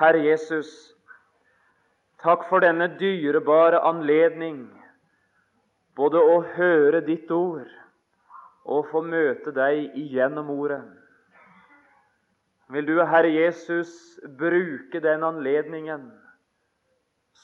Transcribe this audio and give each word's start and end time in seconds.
Herre 0.00 0.22
Jesus, 0.24 0.68
takk 2.22 2.46
for 2.48 2.64
denne 2.64 2.86
dyrebare 2.96 3.82
anledning 3.84 4.62
både 5.92 6.22
å 6.24 6.38
høre 6.54 7.02
ditt 7.04 7.28
ord 7.36 7.68
og 8.64 8.86
få 8.88 9.02
møte 9.04 9.52
deg 9.52 9.98
igjennom 10.00 10.48
ordet. 10.54 10.80
Vil 12.72 12.88
du, 12.88 12.94
Herre 13.04 13.28
Jesus, 13.34 13.92
bruke 14.40 15.02
den 15.04 15.26
anledningen 15.26 16.06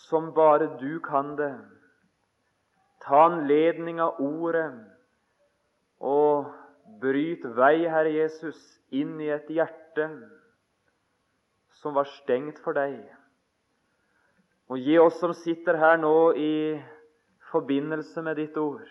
som 0.07 0.32
bare 0.32 0.70
du 0.80 0.96
kan 1.04 1.34
det. 1.36 1.52
Ta 3.04 3.27
anledning 3.27 4.00
av 4.00 4.16
ordet 4.23 4.70
og 6.00 6.48
bryt 7.04 7.45
vei, 7.61 7.84
Herre 7.84 8.16
Jesus, 8.16 8.57
inn 8.88 9.18
i 9.20 9.29
et 9.36 9.52
hjerte 9.52 10.09
som 11.82 11.95
var 11.96 12.08
stengt 12.20 12.58
for 12.64 12.77
deg. 12.77 12.98
Og 14.73 14.82
gi 14.82 14.96
oss 14.98 15.19
som 15.20 15.34
sitter 15.37 15.78
her 15.78 15.98
nå 16.01 16.32
i 16.34 16.55
forbindelse 17.52 18.23
med 18.27 18.41
ditt 18.41 18.56
ord, 18.59 18.87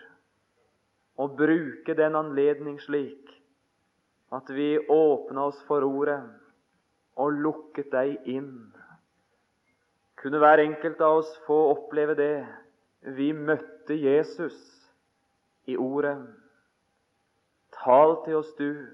å 1.16 1.28
bruke 1.32 1.96
den 1.96 2.16
anledning 2.16 2.78
slik 2.80 3.32
at 4.34 4.48
vi 4.52 4.76
åpna 4.78 5.46
oss 5.48 5.58
for 5.68 5.84
ordet 5.86 6.18
og 7.16 7.38
lukket 7.44 7.92
deg 7.92 8.26
inn. 8.28 8.50
Kunne 10.20 10.40
hver 10.42 10.60
enkelt 10.64 11.00
av 11.04 11.20
oss 11.20 11.30
få 11.46 11.56
oppleve 11.72 12.16
det. 12.18 12.46
Vi 13.16 13.30
møtte 13.32 13.94
Jesus 13.94 14.56
i 15.70 15.76
ordet. 15.76 16.16
Tal 17.76 18.16
til 18.24 18.40
oss, 18.40 18.50
du, 18.58 18.88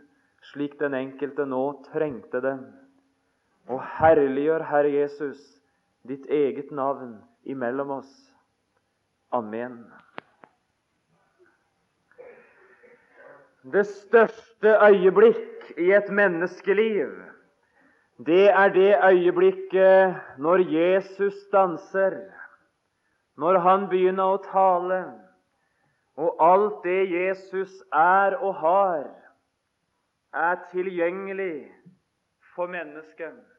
slik 0.52 0.76
den 0.80 0.94
enkelte 0.98 1.46
nå 1.48 1.62
trengte 1.88 2.42
det. 2.44 2.56
Og 3.70 3.82
herliggjør, 3.98 4.64
Herre 4.66 4.90
Jesus, 4.90 5.40
ditt 6.08 6.26
eget 6.26 6.70
navn 6.74 7.20
imellom 7.44 7.90
oss. 7.98 8.12
Amen. 9.32 9.84
Det 13.62 13.86
største 13.86 14.74
øyeblikk 14.82 15.78
i 15.78 15.92
et 15.94 16.10
menneskeliv, 16.10 17.12
det 18.26 18.50
er 18.50 18.68
det 18.68 18.96
øyeblikket 19.04 20.16
når 20.38 20.64
Jesus 20.72 21.34
danser, 21.52 22.18
når 23.36 23.58
han 23.58 23.86
begynner 23.88 24.34
å 24.34 24.42
tale, 24.42 24.98
og 26.18 26.42
alt 26.42 26.82
det 26.84 27.06
Jesus 27.10 27.78
er 27.92 28.36
og 28.42 28.54
har, 28.60 29.06
er 30.34 30.58
tilgjengelig 30.72 31.70
for 32.54 32.66
mennesket. 32.66 33.51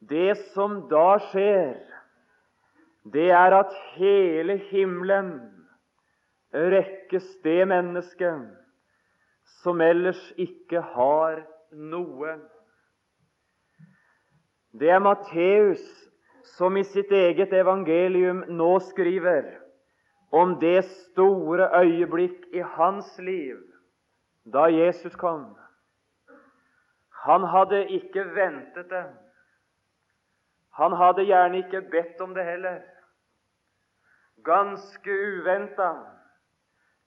Det 0.00 0.34
som 0.54 0.88
da 0.88 1.18
skjer, 1.30 1.76
det 3.12 3.28
er 3.36 3.56
at 3.56 3.74
hele 3.96 4.56
himmelen 4.70 5.34
rekkes 6.52 7.26
det 7.44 7.68
mennesket 7.68 8.48
som 9.60 9.80
ellers 9.84 10.20
ikke 10.40 10.80
har 10.94 11.42
noe. 11.72 12.38
Det 14.72 14.88
er 14.88 15.02
Matteus 15.04 15.84
som 16.56 16.76
i 16.76 16.84
sitt 16.84 17.12
eget 17.12 17.52
evangelium 17.52 18.44
nå 18.48 18.72
skriver 18.88 19.50
om 20.32 20.56
det 20.60 20.84
store 20.88 21.68
øyeblikk 21.82 22.46
i 22.54 22.62
hans 22.76 23.18
liv 23.18 23.58
da 24.48 24.68
Jesus 24.72 25.16
kom. 25.16 25.50
Han 27.26 27.44
hadde 27.52 27.84
ikke 27.92 28.24
ventet 28.34 28.88
det. 28.90 29.06
Han 30.80 30.92
hadde 30.96 31.26
gjerne 31.28 31.58
ikke 31.60 31.82
bedt 31.92 32.20
om 32.20 32.34
det 32.34 32.44
heller. 32.44 32.80
Ganske 34.44 35.10
uventa, 35.10 35.90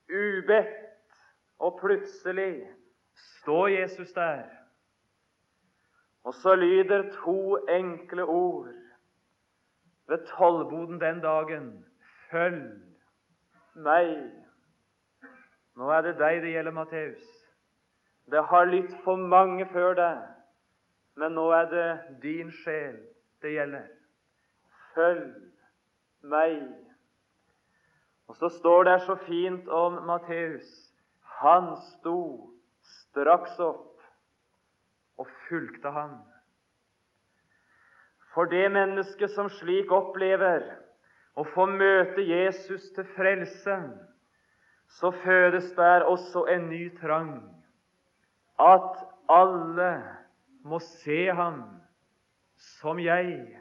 ubedt, 0.09 1.15
og 1.59 1.79
plutselig 1.79 2.67
står 3.13 3.67
Jesus 3.67 4.11
der. 4.11 4.43
Og 6.23 6.33
så 6.33 6.55
lyder 6.55 7.11
to 7.23 7.57
enkle 7.67 8.23
ord 8.23 8.69
ved 10.07 10.25
tollboden 10.37 11.01
den 11.01 11.21
dagen. 11.21 11.85
Følg 12.31 12.81
meg. 13.75 14.31
Nå 15.75 15.89
er 15.89 16.01
det 16.01 16.13
deg 16.19 16.43
det 16.43 16.53
gjelder, 16.53 16.71
Matteus. 16.71 17.25
Det 18.31 18.45
har 18.45 18.69
lytt 18.69 18.93
for 19.03 19.15
mange 19.15 19.65
før 19.73 19.97
deg, 19.97 20.21
men 21.17 21.33
nå 21.33 21.49
er 21.51 21.65
det 21.73 21.89
din 22.21 22.51
sjel 22.61 23.01
det 23.43 23.53
gjelder. 23.57 23.87
Følg 24.95 25.29
meg. 26.31 26.61
Og 28.27 28.35
så 28.39 28.49
står 28.49 28.83
det 28.87 28.99
så 29.05 29.15
fint 29.27 29.67
om 29.67 29.99
Matteus. 30.07 30.69
Han 31.43 31.73
sto 31.91 32.19
straks 32.83 33.59
opp 33.59 33.99
og 35.19 35.27
fulgte 35.47 35.91
ham. 35.91 36.15
For 38.33 38.49
det 38.49 38.71
mennesket 38.71 39.35
som 39.35 39.51
slik 39.59 39.91
opplever 39.93 40.63
å 41.37 41.45
få 41.53 41.67
møte 41.69 42.23
Jesus 42.25 42.89
til 42.95 43.05
frelse, 43.17 43.77
så 44.89 45.11
fødes 45.23 45.71
der 45.77 46.05
også 46.07 46.45
en 46.49 46.69
ny 46.69 46.87
trang. 46.97 47.35
At 48.57 48.97
alle 49.29 49.91
må 50.63 50.79
se 50.79 51.25
ham 51.33 51.82
som 52.63 52.99
jeg. 52.99 53.59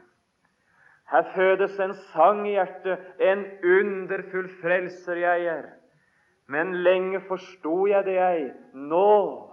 Her 1.11 1.23
fødes 1.35 1.79
en 1.79 1.93
sang 1.93 2.47
i 2.47 2.55
hjertet, 2.55 2.99
en 3.19 3.45
underfull 3.63 4.49
frelser 4.61 5.19
jeg 5.19 5.45
er. 5.45 5.65
Men 6.47 6.73
lenge 6.83 7.21
forsto 7.27 7.85
jeg 7.87 8.05
det, 8.05 8.15
jeg. 8.15 8.47
Nå, 8.73 9.49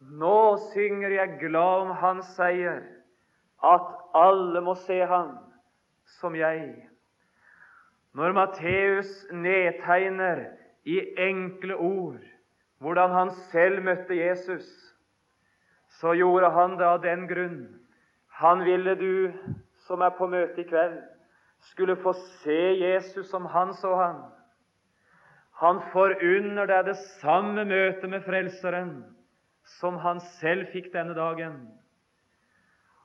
nå 0.00 0.42
synger 0.72 1.14
jeg 1.16 1.38
glad 1.40 1.86
om 1.86 1.94
hans 2.02 2.26
seier, 2.36 2.82
at 3.64 3.88
alle 4.14 4.60
må 4.64 4.74
se 4.74 5.00
ham 5.06 5.34
som 6.20 6.36
jeg. 6.36 6.74
Når 8.14 8.32
Matteus 8.34 9.10
nedtegner 9.32 10.44
i 10.84 10.98
enkle 11.18 11.76
ord 11.76 12.22
hvordan 12.80 13.10
han 13.12 13.30
selv 13.50 13.84
møtte 13.84 14.16
Jesus, 14.16 14.66
så 16.00 16.14
gjorde 16.16 16.50
han 16.50 16.78
det 16.80 16.86
av 16.88 17.02
den 17.04 17.28
grunn 17.28 17.79
han 18.40 18.64
ville 18.64 18.94
du 18.96 19.32
som 19.84 20.00
er 20.00 20.14
på 20.16 20.26
møte 20.30 20.62
i 20.62 20.68
kveld, 20.68 20.96
skulle 21.72 21.96
få 22.00 22.14
se 22.40 22.60
Jesus 22.80 23.28
som 23.28 23.44
han 23.52 23.74
så 23.76 23.92
han. 23.98 24.22
Han 25.60 25.82
forunder 25.92 26.70
deg 26.70 26.86
det 26.88 26.96
samme 27.20 27.66
møtet 27.68 28.08
med 28.08 28.24
Frelseren 28.24 28.94
som 29.76 29.98
han 30.00 30.22
selv 30.40 30.70
fikk 30.72 30.88
denne 30.94 31.12
dagen. 31.18 31.58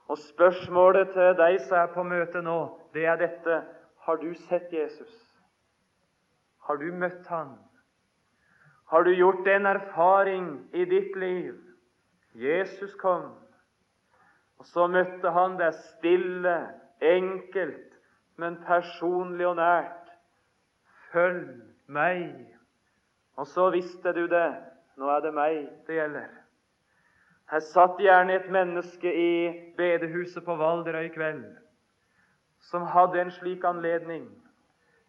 Og 0.07 0.22
spørsmålet 0.23 1.12
til 1.12 1.35
deg 1.35 1.59
som 1.66 1.81
er 1.81 1.91
på 1.91 2.06
møte 2.07 2.41
nå, 2.46 2.59
det 2.94 3.07
er 3.09 3.19
dette 3.19 3.63
Har 4.06 4.19
du 4.22 4.34
sett 4.38 4.69
Jesus? 4.69 5.13
Har 6.67 6.78
du 6.78 6.91
møtt 6.94 7.25
han? 7.28 7.56
Har 8.85 9.03
du 9.03 9.09
gjort 9.17 9.47
en 9.50 9.66
erfaring 9.66 10.46
i 10.78 10.85
ditt 10.85 11.16
liv? 11.17 11.56
Jesus 12.38 12.94
kom. 13.02 13.44
Og 14.59 14.66
Så 14.66 14.88
møtte 14.88 15.31
han 15.31 15.57
deg 15.59 15.73
stille, 15.73 16.55
enkelt, 17.01 17.97
men 18.38 18.57
personlig 18.66 19.47
og 19.47 19.57
nært. 19.59 20.09
Følg 21.11 21.61
meg. 21.88 22.31
Og 23.35 23.47
så 23.47 23.69
visste 23.69 24.13
du 24.16 24.25
det. 24.31 24.47
Nå 24.97 25.09
er 25.11 25.21
det 25.25 25.33
meg 25.35 25.59
det 25.88 25.99
gjelder. 25.99 26.31
Her 27.51 27.61
satt 27.61 27.99
gjerne 28.01 28.39
et 28.39 28.47
menneske 28.49 29.11
i 29.11 29.31
bedehuset 29.77 30.43
på 30.45 30.55
Valderøy 30.57 31.11
i 31.11 31.13
kveld 31.13 31.46
som 32.66 32.85
hadde 32.90 33.22
en 33.22 33.31
slik 33.31 33.63
anledning. 33.63 34.25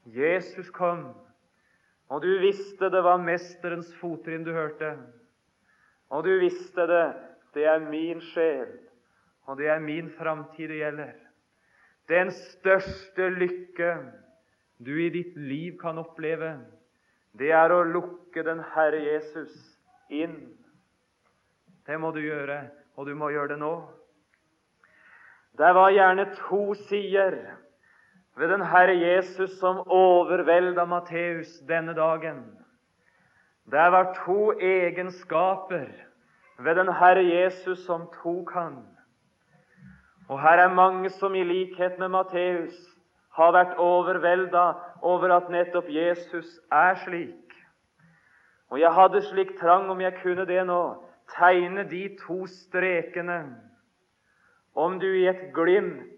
Jesus 0.04 0.70
kom, 0.70 1.06
og 2.08 2.22
du 2.22 2.38
visste 2.38 2.90
det 2.92 3.02
var 3.04 3.22
Mesterens 3.22 3.88
fottrinn 4.00 4.44
du 4.44 4.52
hørte. 4.52 4.92
Og 6.10 6.24
du 6.24 6.36
visste 6.38 6.86
det, 6.86 7.06
det 7.54 7.64
er 7.66 7.88
min 7.88 8.20
sjel 8.20 8.68
og 9.46 9.58
det 9.58 9.68
er 9.70 9.82
min 9.82 10.10
framtid 10.18 10.68
det 10.68 10.80
gjelder. 10.80 11.12
Den 12.08 12.30
største 12.30 13.28
lykke 13.34 13.92
du 14.78 14.92
i 15.00 15.10
ditt 15.10 15.36
liv 15.36 15.78
kan 15.80 15.98
oppleve, 15.98 16.58
det 17.38 17.50
er 17.52 17.72
å 17.72 17.84
lukke 17.84 18.44
den 18.46 18.62
Herre 18.74 19.00
Jesus 19.02 19.54
inn. 20.10 20.36
Det 21.86 21.98
må 22.00 22.10
du 22.14 22.20
gjøre, 22.22 22.66
og 22.96 23.06
du 23.06 23.14
må 23.18 23.30
gjøre 23.34 23.54
det 23.54 23.60
nå. 23.60 23.74
Det 25.56 25.72
var 25.74 25.94
gjerne 25.94 26.26
to 26.36 26.74
sider 26.86 27.38
ved 28.36 28.50
den 28.52 28.64
Herre 28.68 28.96
Jesus 28.98 29.58
som 29.60 29.80
overvelda 29.86 30.84
Matteus 30.84 31.58
denne 31.68 31.94
dagen. 31.96 32.42
Det 33.66 33.86
var 33.92 34.12
to 34.24 34.52
egenskaper 34.60 35.88
ved 36.58 36.76
den 36.76 36.92
Herre 36.92 37.24
Jesus 37.24 37.84
som 37.86 38.06
tok 38.22 38.52
han. 38.54 38.76
Og 40.28 40.40
her 40.42 40.58
er 40.58 40.74
mange 40.74 41.10
som 41.10 41.34
i 41.34 41.44
likhet 41.44 41.98
med 41.98 42.08
Matteus 42.08 42.76
har 43.36 43.52
vært 43.52 43.76
overvelda 43.78 44.64
over 45.02 45.34
at 45.36 45.50
nettopp 45.52 45.88
Jesus 45.92 46.58
er 46.72 46.96
slik. 47.04 47.54
Og 48.70 48.80
jeg 48.80 48.92
hadde 48.94 49.22
slik 49.22 49.54
trang, 49.60 49.90
om 49.90 50.00
jeg 50.00 50.16
kunne 50.22 50.46
det 50.48 50.64
nå, 50.66 50.80
tegne 51.36 51.84
de 51.90 52.08
to 52.26 52.46
strekene. 52.50 53.38
Om 54.74 54.98
du 55.00 55.06
i 55.06 55.28
et 55.30 55.50
glimt 55.54 56.10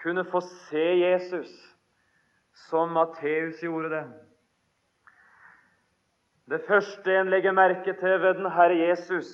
kunne 0.00 0.24
få 0.24 0.40
se 0.40 0.86
Jesus 1.02 1.50
som 2.68 2.94
Matteus 2.96 3.60
gjorde 3.62 3.90
det. 3.90 4.06
Det 6.46 6.62
første 6.68 7.10
en 7.20 7.30
legger 7.30 7.52
merke 7.52 7.92
til 7.92 8.20
ved 8.22 8.38
den 8.38 8.50
Herre 8.54 8.78
Jesus, 8.78 9.28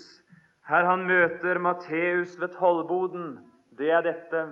her 0.69 0.85
han 0.89 1.05
møter 1.07 1.59
Matteus 1.59 2.41
ved 2.41 2.49
tollboden, 2.59 3.52
det 3.79 3.91
er 3.91 4.01
dette. 4.05 4.43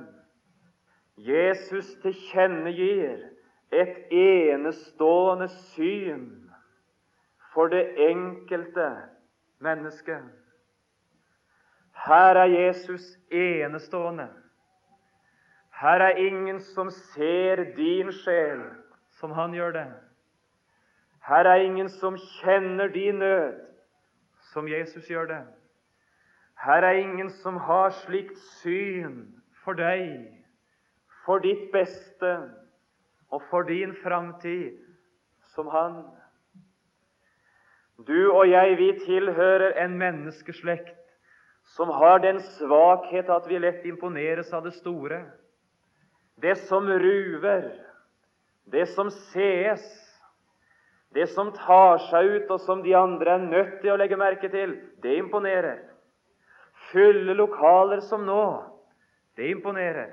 Jesus 1.17 1.89
tilkjennegir 2.03 3.19
et 3.73 3.97
enestående 4.11 5.49
syn 5.49 6.27
for 7.53 7.69
det 7.69 7.85
enkelte 8.11 8.91
mennesket. 9.61 10.23
Her 12.07 12.41
er 12.41 12.45
Jesus 12.45 13.03
enestående. 13.31 14.29
Her 15.81 16.01
er 16.01 16.17
ingen 16.17 16.61
som 16.61 16.91
ser 16.91 17.65
din 17.77 18.13
sjel 18.13 18.63
som 19.21 19.31
han 19.31 19.53
gjør 19.53 19.71
det. 19.73 19.87
Her 21.29 21.45
er 21.45 21.55
ingen 21.65 21.89
som 21.89 22.17
kjenner 22.17 22.89
din 22.89 23.19
nød 23.19 23.61
som 24.53 24.69
Jesus 24.69 25.07
gjør 25.09 25.27
det. 25.27 25.41
Her 26.61 26.85
er 26.85 26.99
ingen 27.01 27.31
som 27.41 27.57
har 27.57 27.91
slikt 28.03 28.37
syn 28.61 29.23
for 29.65 29.79
deg, 29.79 30.29
for 31.25 31.41
ditt 31.41 31.71
beste 31.73 32.33
og 33.33 33.45
for 33.49 33.65
din 33.69 33.95
framtid 34.03 34.77
som 35.55 35.71
han. 35.73 36.03
Du 38.05 38.33
og 38.33 38.49
jeg, 38.49 38.77
vi 38.77 38.91
tilhører 39.07 39.77
en 39.85 39.97
menneskeslekt 40.01 40.97
som 41.77 41.93
har 41.97 42.21
den 42.25 42.41
svakhet 42.59 43.29
at 43.31 43.49
vi 43.49 43.61
lett 43.61 43.85
imponeres 43.89 44.53
av 44.53 44.65
det 44.65 44.75
store. 44.77 45.23
Det 46.41 46.57
som 46.69 46.89
ruver, 46.89 47.69
det 48.73 48.87
som 48.95 49.11
sees, 49.33 49.85
det 51.15 51.29
som 51.35 51.53
tar 51.57 52.01
seg 52.09 52.37
ut, 52.37 52.51
og 52.51 52.61
som 52.65 52.83
de 52.85 52.95
andre 52.97 53.37
er 53.37 53.47
nødt 53.49 53.79
til 53.83 53.93
å 53.93 53.99
legge 54.01 54.19
merke 54.19 54.51
til, 54.53 54.77
det 55.03 55.17
imponerer. 55.21 55.90
Fulle 56.91 57.35
lokaler 57.35 58.01
som 58.01 58.27
nå, 58.27 58.45
det 59.37 59.51
imponerer. 59.55 60.11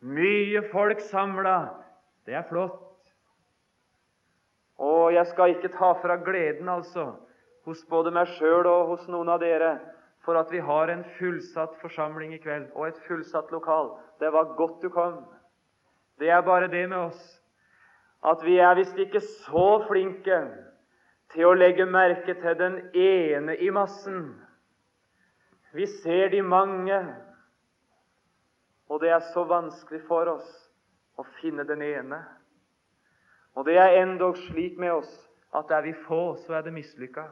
Mye 0.00 0.62
folk 0.72 1.00
samla, 1.10 1.58
det 2.26 2.36
er 2.38 2.46
flott. 2.48 2.82
Og 4.76 5.12
jeg 5.14 5.26
skal 5.32 5.54
ikke 5.54 5.72
ta 5.72 5.92
fra 6.00 6.16
gleden, 6.20 6.68
altså, 6.68 7.12
hos 7.64 7.84
både 7.90 8.12
meg 8.12 8.28
sjøl 8.36 8.68
og 8.68 8.92
hos 8.92 9.06
noen 9.08 9.30
av 9.32 9.40
dere, 9.40 9.76
for 10.24 10.38
at 10.40 10.50
vi 10.52 10.60
har 10.60 10.90
en 10.90 11.04
fullsatt 11.16 11.76
forsamling 11.80 12.34
i 12.34 12.42
kveld 12.42 12.68
og 12.74 12.88
et 12.88 13.00
fullsatt 13.06 13.52
lokal. 13.54 13.92
Det 14.20 14.32
var 14.34 14.56
godt 14.58 14.82
du 14.82 14.88
kom. 14.90 15.20
Det 16.18 16.30
er 16.32 16.42
bare 16.42 16.68
det 16.72 16.88
med 16.88 16.98
oss 16.98 17.36
at 18.26 18.40
vi 18.42 18.56
er 18.58 18.74
visst 18.74 18.98
ikke 18.98 19.20
så 19.20 19.66
flinke 19.86 20.38
til 21.34 21.46
å 21.46 21.54
legge 21.54 21.86
merke 21.86 22.34
til 22.40 22.58
den 22.58 22.78
ene 22.96 23.54
i 23.62 23.70
massen. 23.70 24.45
Vi 25.76 25.86
ser 25.86 26.30
de 26.32 26.40
mange, 26.42 26.96
og 28.88 29.00
det 29.02 29.10
er 29.12 29.24
så 29.34 29.42
vanskelig 29.44 30.00
for 30.08 30.30
oss 30.30 30.48
å 31.20 31.24
finne 31.36 31.66
den 31.68 31.82
ene. 31.84 32.22
Og 33.56 33.66
det 33.68 33.74
er 33.80 33.98
endog 34.00 34.38
slik 34.46 34.78
med 34.80 34.94
oss 34.94 35.10
at 35.56 35.72
er 35.76 35.84
vi 35.84 35.92
få, 36.06 36.36
så 36.46 36.56
er 36.56 36.64
det 36.64 36.72
mislykka. 36.76 37.26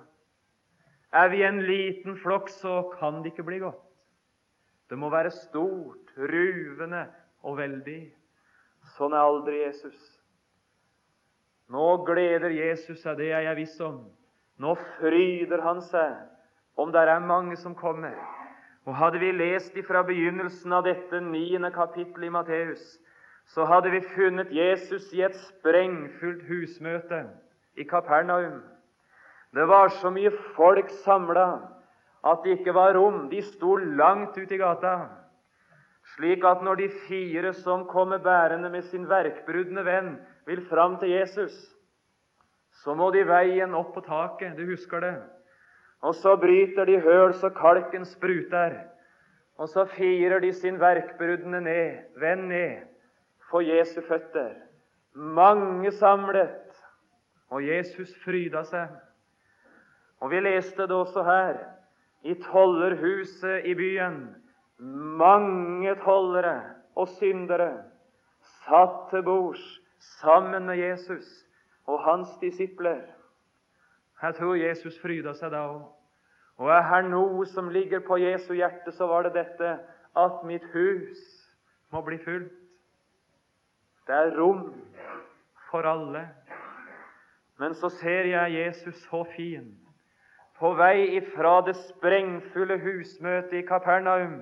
Er 1.15 1.31
vi 1.33 1.41
en 1.47 1.63
liten 1.65 2.19
flokk, 2.21 2.51
så 2.53 2.83
kan 2.99 3.23
det 3.23 3.33
ikke 3.33 3.47
bli 3.49 3.63
godt. 3.63 3.81
Det 4.93 4.99
må 5.01 5.09
være 5.13 5.33
stort, 5.33 6.13
ruvende 6.19 7.07
og 7.49 7.57
veldig. 7.63 8.03
Sånn 8.99 9.17
er 9.17 9.25
aldri 9.25 9.63
Jesus. 9.63 9.97
Nå 11.73 11.87
gleder 12.05 12.53
Jesus 12.53 13.01
seg, 13.01 13.17
det 13.23 13.33
er 13.33 13.49
jeg 13.49 13.61
viss 13.63 13.81
om. 13.81 14.03
Nå 14.61 14.77
fryder 14.99 15.65
han 15.65 15.81
seg 15.89 16.34
om 16.77 16.93
det 16.93 17.01
er 17.01 17.19
mange 17.19 17.57
som 17.57 17.75
kommer. 17.75 18.15
Og 18.85 18.97
Hadde 18.97 19.19
vi 19.19 19.33
lest 19.33 19.77
ifra 19.77 20.03
begynnelsen 20.03 20.73
av 20.73 20.85
dette 20.85 21.21
niende 21.21 21.71
kapittelet 21.73 22.29
i 22.29 22.35
Matteus, 22.35 22.85
så 23.47 23.65
hadde 23.69 23.91
vi 23.93 24.01
funnet 24.15 24.53
Jesus 24.53 25.11
i 25.13 25.23
et 25.23 25.35
sprengfullt 25.37 26.47
husmøte 26.49 27.27
i 27.77 27.85
Kapernaum. 27.85 28.63
Det 29.55 29.69
var 29.69 29.89
så 29.89 30.11
mye 30.11 30.33
folk 30.57 30.89
samla 31.05 31.49
at 32.25 32.41
det 32.45 32.59
ikke 32.59 32.75
var 32.75 32.97
rom. 32.97 33.29
De 33.29 33.43
sto 33.43 33.77
langt 33.77 34.39
ute 34.39 34.57
i 34.57 34.61
gata 34.61 34.97
slik 36.13 36.45
at 36.45 36.63
når 36.63 36.75
de 36.75 36.89
fire 37.09 37.53
som 37.57 37.87
kommer 37.89 38.19
bærende 38.19 38.71
med 38.71 38.83
sin 38.83 39.09
verkbrudne 39.09 39.85
venn, 39.85 40.17
vil 40.47 40.67
fram 40.69 40.99
til 41.01 41.15
Jesus, 41.15 41.55
så 42.85 42.95
må 42.95 43.11
de 43.11 43.25
veien 43.27 43.75
opp 43.75 43.95
på 43.95 44.05
taket. 44.05 44.57
Du 44.59 44.67
husker 44.69 45.01
det? 45.01 45.15
Og 46.05 46.15
så 46.15 46.35
bryter 46.37 46.85
de 46.85 46.99
høl 47.01 47.33
så 47.41 47.49
kalken 47.55 48.05
spruter. 48.05 48.77
Og 49.57 49.69
så 49.69 49.87
firer 49.89 50.43
de 50.43 50.53
sin 50.53 50.77
verkbruddene 50.81 51.61
ned, 51.65 52.05
venn 52.21 52.49
ned, 52.51 52.85
for 53.51 53.65
Jesu 53.65 54.01
føtter. 54.09 54.53
Mange 55.15 55.93
samlet, 55.95 56.75
og 57.49 57.63
Jesus 57.63 58.13
fryda 58.25 58.65
seg. 58.67 58.91
Og 60.21 60.33
vi 60.33 60.41
leste 60.43 60.89
det 60.89 60.97
også 60.97 61.23
her, 61.23 61.61
i 62.25 62.35
tollerhuset 62.43 63.65
i 63.69 63.75
byen 63.79 64.25
mange 65.19 65.95
tollere 65.95 66.61
og 66.97 67.09
syndere 67.09 67.83
satt 68.65 69.11
til 69.11 69.23
bords 69.23 69.65
sammen 70.21 70.67
med 70.67 70.77
Jesus 70.77 71.27
og 71.87 72.01
hans 72.05 72.29
disipler. 72.41 73.01
Jeg 74.23 74.35
tror 74.35 74.55
Jesus 74.55 75.01
fryda 75.01 75.35
seg 75.35 75.53
da 75.53 75.67
òg. 75.69 75.83
Og 76.59 76.71
er 76.71 76.85
her 76.87 77.07
noe 77.09 77.47
som 77.51 77.69
ligger 77.75 78.05
på 78.07 78.19
Jesu 78.23 78.53
hjerte, 78.55 78.93
så 78.93 79.09
var 79.11 79.27
det 79.27 79.35
dette 79.35 79.79
at 80.17 80.45
mitt 80.47 80.65
hus 80.75 81.23
må 81.91 82.03
bli 82.07 82.19
fullt. 82.23 82.53
Det 84.07 84.15
er 84.15 84.37
rom 84.37 84.69
for 85.71 85.87
alle. 85.89 86.29
Men 87.59 87.75
så 87.75 87.89
ser 87.89 88.29
jeg 88.29 88.55
Jesus 88.55 88.95
så 89.09 89.25
fin 89.37 89.73
på 90.59 90.71
vei 90.79 91.17
ifra 91.19 91.59
det 91.67 91.75
sprengfulle 91.77 92.77
husmøtet 92.79 93.57
i 93.59 93.67
Kapernaum 93.67 94.37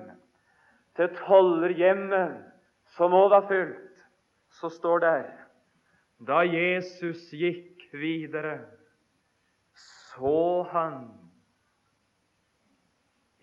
til 0.95 1.09
tollerhjemmet, 1.17 2.35
som 2.93 3.15
òg 3.17 3.31
var 3.33 3.47
fullt, 3.49 4.03
så 4.53 4.69
står 4.69 5.01
det 5.01 5.15
da 6.27 6.43
Jesus 6.45 7.31
gikk 7.33 7.87
videre, 7.97 8.59
så 9.73 10.63
han 10.69 10.99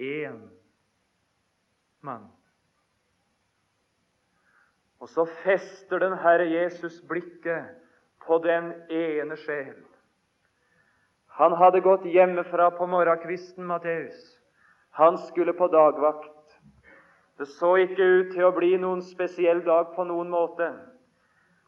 én 0.00 0.40
mann. 2.00 2.26
Og 5.00 5.08
så 5.08 5.24
fester 5.44 5.98
den 5.98 6.16
Herre 6.18 6.48
Jesus 6.48 7.00
blikket 7.08 7.64
på 8.26 8.38
den 8.44 8.72
ene 8.90 9.36
sjel. 9.36 9.78
Han 11.40 11.56
hadde 11.56 11.80
gått 11.80 12.04
hjemmefra 12.04 12.68
på 12.76 12.86
morgenkvisten, 12.86 13.64
Matteus. 13.64 14.18
Han 14.90 15.18
skulle 15.18 15.52
på 15.52 15.70
dagvakt. 15.72 16.60
Det 17.38 17.48
så 17.48 17.76
ikke 17.80 18.04
ut 18.04 18.32
til 18.34 18.44
å 18.44 18.52
bli 18.52 18.74
noen 18.76 19.00
spesiell 19.00 19.62
dag 19.64 19.94
på 19.96 20.04
noen 20.04 20.28
måte. 20.28 20.68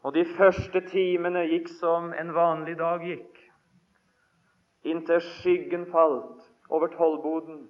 Og 0.03 0.13
de 0.13 0.25
første 0.37 0.83
timene 0.91 1.45
gikk 1.47 1.71
som 1.79 2.11
en 2.13 2.33
vanlig 2.35 2.75
dag 2.77 3.01
gikk, 3.07 3.39
inntil 4.83 5.23
skyggen 5.23 5.87
falt 5.89 6.43
over 6.69 6.91
tollboden. 6.93 7.63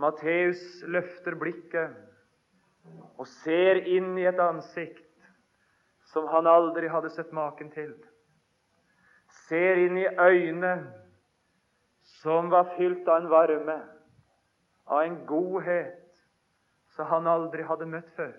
Matteus 0.00 0.62
løfter 0.88 1.36
blikket 1.38 1.92
og 3.20 3.26
ser 3.42 3.82
inn 3.86 4.16
i 4.18 4.26
et 4.28 4.40
ansikt 4.42 5.08
som 6.12 6.26
han 6.32 6.48
aldri 6.48 6.88
hadde 6.92 7.12
sett 7.14 7.32
maken 7.32 7.70
til. 7.72 7.92
Ser 9.48 9.80
inn 9.84 9.98
i 10.00 10.08
øyne 10.08 10.74
som 12.20 12.50
var 12.52 12.72
fylt 12.76 13.08
av 13.08 13.22
en 13.22 13.30
varme 13.32 13.78
av 14.92 15.02
en 15.04 15.20
godhet 15.26 15.98
som 16.96 17.08
han 17.08 17.28
aldri 17.30 17.64
hadde 17.64 17.88
møtt 17.88 18.10
før. 18.16 18.34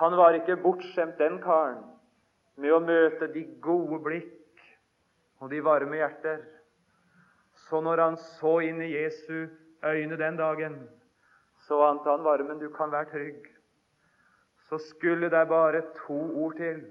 Han 0.00 0.16
var 0.18 0.34
ikke 0.34 0.58
bortskjemt, 0.62 1.18
den 1.20 1.38
karen, 1.42 1.82
med 2.56 2.72
å 2.74 2.80
møte 2.82 3.28
de 3.32 3.44
gode 3.62 4.00
blikk 4.02 4.64
og 5.42 5.52
de 5.52 5.60
varme 5.62 6.00
hjerter. 6.00 6.40
Så 7.68 7.80
når 7.84 8.02
han 8.02 8.16
så 8.38 8.56
inn 8.66 8.80
i 8.82 8.94
Jesu 8.94 9.46
øyne 9.84 10.18
den 10.18 10.36
dagen, 10.36 10.88
så 11.66 11.82
ante 11.82 12.10
han 12.10 12.24
varmen. 12.24 12.58
Du 12.58 12.68
kan 12.68 12.92
være 12.92 13.10
trygg. 13.10 13.46
Så 14.68 14.78
skulle 14.78 15.30
det 15.30 15.48
bare 15.48 15.82
to 16.06 16.18
ord 16.44 16.56
til. 16.56 16.84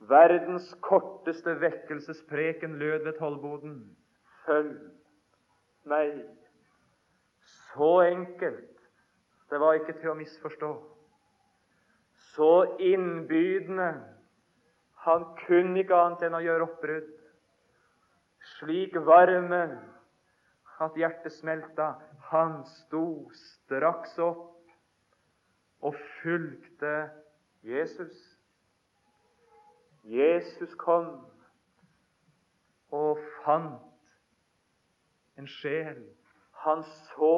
Verdens 0.00 0.76
korteste 0.80 1.60
vekkelsespreken 1.60 2.78
lød 2.78 3.04
ved 3.04 3.18
tollboden. 3.18 3.96
Følg 4.46 4.78
meg. 5.84 6.24
Så 7.42 8.00
enkelt. 8.00 8.76
Det 9.50 9.60
var 9.60 9.72
ikke 9.76 9.98
til 9.98 10.12
å 10.12 10.18
misforstå. 10.18 10.70
Så 12.32 12.52
innbydende. 12.78 13.92
Han 15.04 15.24
kunne 15.46 15.80
ikke 15.82 15.96
annet 15.96 16.22
enn 16.26 16.36
å 16.38 16.44
gjøre 16.44 16.68
oppbrudd. 16.68 17.08
Slik 18.56 18.96
varme 19.04 19.62
at 20.80 20.96
hjertet 20.96 21.32
smelta. 21.32 21.94
Han 22.30 22.60
sto 22.64 23.30
straks 23.36 24.18
opp 24.22 24.46
og 25.80 25.96
fulgte 26.20 27.10
Jesus. 27.66 28.16
Jesus 30.04 30.74
kom 30.80 31.12
og 32.90 33.20
fant 33.44 33.86
en 35.38 35.48
sjel. 35.48 36.02
Han 36.64 36.82
så 36.84 37.34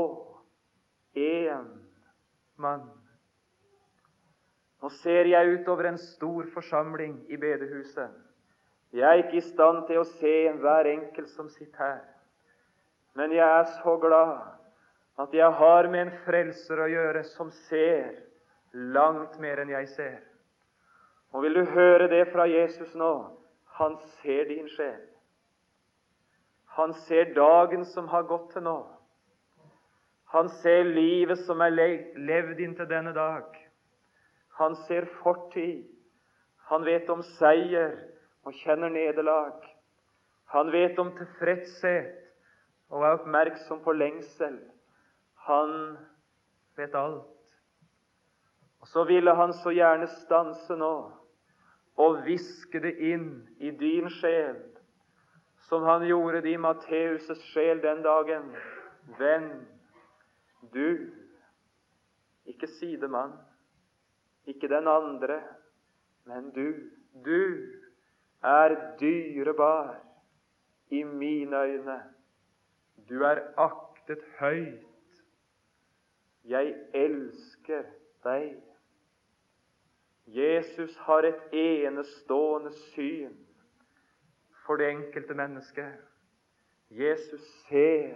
én 1.19 1.69
mann. 2.57 2.89
Nå 4.83 4.91
ser 5.03 5.29
jeg 5.31 5.61
utover 5.61 5.93
en 5.93 5.99
stor 5.99 6.49
forsamling 6.55 7.21
i 7.31 7.37
bedehuset. 7.39 8.11
Jeg 8.93 9.09
er 9.09 9.23
ikke 9.23 9.39
i 9.39 9.45
stand 9.47 9.87
til 9.89 10.03
å 10.03 10.09
se 10.19 10.35
hver 10.59 10.89
enkelt 10.91 11.31
som 11.33 11.49
sitter 11.49 11.85
her. 11.85 12.01
Men 13.15 13.33
jeg 13.33 13.45
er 13.45 13.65
så 13.83 13.97
glad 14.01 14.39
at 15.21 15.35
jeg 15.37 15.53
har 15.53 15.89
med 15.93 16.07
en 16.07 16.15
frelser 16.25 16.81
å 16.81 16.89
gjøre 16.89 17.25
som 17.35 17.51
ser 17.69 18.15
langt 18.73 19.39
mer 19.41 19.61
enn 19.61 19.73
jeg 19.75 19.89
ser. 19.93 20.21
Og 21.33 21.45
vil 21.45 21.61
du 21.61 21.65
høre 21.75 22.09
det 22.09 22.25
fra 22.33 22.47
Jesus 22.49 22.95
nå? 22.97 23.13
Han 23.79 23.97
ser 24.21 24.49
din 24.49 24.69
sjel. 24.73 25.01
Han 26.77 26.93
ser 27.05 27.35
dagen 27.37 27.85
som 27.85 28.09
har 28.09 28.25
gått 28.29 28.51
til 28.55 28.65
nå. 28.65 28.79
Han 30.33 30.49
ser 30.63 30.89
livet 30.89 31.43
som 31.45 31.61
er 31.61 31.75
levd 32.17 32.61
inntil 32.65 32.89
denne 32.89 33.13
dag. 33.17 33.45
Han 34.57 34.77
ser 34.89 35.09
fortid. 35.21 35.85
Han 36.73 36.85
vet 36.89 37.11
om 37.13 37.21
seier 37.37 37.99
og 38.49 38.57
kjenner 38.63 38.93
nederlag. 38.93 39.61
Han 40.57 40.73
vet 40.73 40.99
om 41.01 41.13
tilfredshet 41.17 42.22
og 42.93 43.05
er 43.05 43.17
oppmerksom 43.17 43.81
på 43.85 43.95
lengsel. 43.97 44.59
Han 45.49 45.97
vet 46.77 46.95
alt. 46.95 47.57
Og 48.81 48.89
så 48.89 49.05
ville 49.09 49.35
han 49.35 49.53
så 49.57 49.73
gjerne 49.73 50.09
stanse 50.21 50.77
nå 50.77 50.95
og 52.03 52.23
hviske 52.25 52.81
det 52.81 52.93
inn 53.13 53.27
i 53.61 53.71
din 53.77 54.09
sjel, 54.11 54.57
som 55.69 55.85
han 55.87 56.05
gjorde 56.09 56.41
det 56.45 56.55
i 56.55 56.61
Matteus' 56.61 57.45
sjel 57.53 57.83
den 57.83 58.01
dagen. 58.05 58.49
Venn, 59.19 59.51
du, 60.73 61.13
ikke 62.49 62.67
sidemann, 62.79 63.35
ikke 64.47 64.71
den 64.73 64.89
andre, 64.89 65.41
men 66.27 66.51
du, 66.57 66.67
du 67.25 67.43
er 68.43 68.75
dyrebar 69.01 69.95
i 70.91 71.05
mine 71.05 71.57
øyne. 71.57 72.01
Du 73.09 73.23
er 73.25 73.43
aktet 73.57 74.23
høyt. 74.39 74.87
Jeg 76.45 76.75
elsker 76.95 77.85
deg. 78.25 78.57
Jesus 80.27 80.97
har 81.07 81.27
et 81.27 81.41
enestående 81.53 82.73
syn 82.93 83.35
for 84.67 84.79
det 84.79 84.91
enkelte 84.91 85.35
mennesket. 85.35 85.99
Jesus 86.91 87.43
ser 87.69 88.15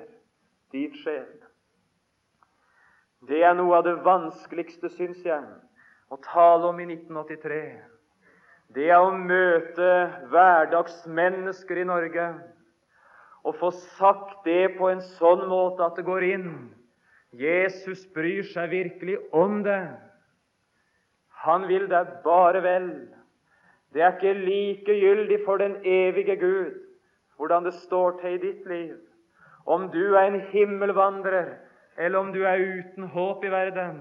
din 0.72 0.94
sjel. 1.02 1.28
Det 3.26 3.42
er 3.42 3.54
noe 3.58 3.78
av 3.78 3.86
det 3.86 3.96
vanskeligste, 4.04 4.90
syns 4.94 5.22
jeg, 5.24 5.44
å 6.12 6.18
tale 6.22 6.68
om 6.68 6.80
i 6.80 6.86
1983. 6.86 7.62
Det 8.74 8.90
er 8.90 9.02
å 9.02 9.14
møte 9.14 9.88
hverdagsmennesker 10.30 11.80
i 11.80 11.88
Norge 11.88 12.26
og 13.46 13.54
få 13.60 13.70
sagt 13.98 14.42
det 14.46 14.74
på 14.78 14.88
en 14.90 15.02
sånn 15.16 15.44
måte 15.46 15.84
at 15.86 15.98
det 15.98 16.06
går 16.08 16.24
inn. 16.26 16.48
Jesus 17.36 18.02
bryr 18.16 18.46
seg 18.50 18.72
virkelig 18.72 19.20
om 19.34 19.60
det. 19.66 19.84
Han 21.46 21.68
vil 21.70 21.86
deg 21.90 22.10
bare 22.24 22.62
vel. 22.64 22.88
Det 23.94 24.02
er 24.02 24.16
ikke 24.16 24.34
likegyldig 24.40 25.38
for 25.44 25.62
den 25.62 25.78
evige 25.86 26.36
Gud 26.40 26.82
hvordan 27.36 27.68
det 27.68 27.74
står 27.84 28.18
til 28.22 28.34
i 28.34 28.42
ditt 28.42 28.66
liv. 28.66 28.96
Om 29.66 29.90
du 29.92 30.16
er 30.16 30.30
en 30.30 30.40
himmelvandrer, 30.50 31.56
eller 31.98 32.18
om 32.18 32.32
du 32.32 32.42
er 32.48 32.60
uten 32.60 33.10
håp 33.12 33.44
i 33.44 33.50
verden. 33.52 33.98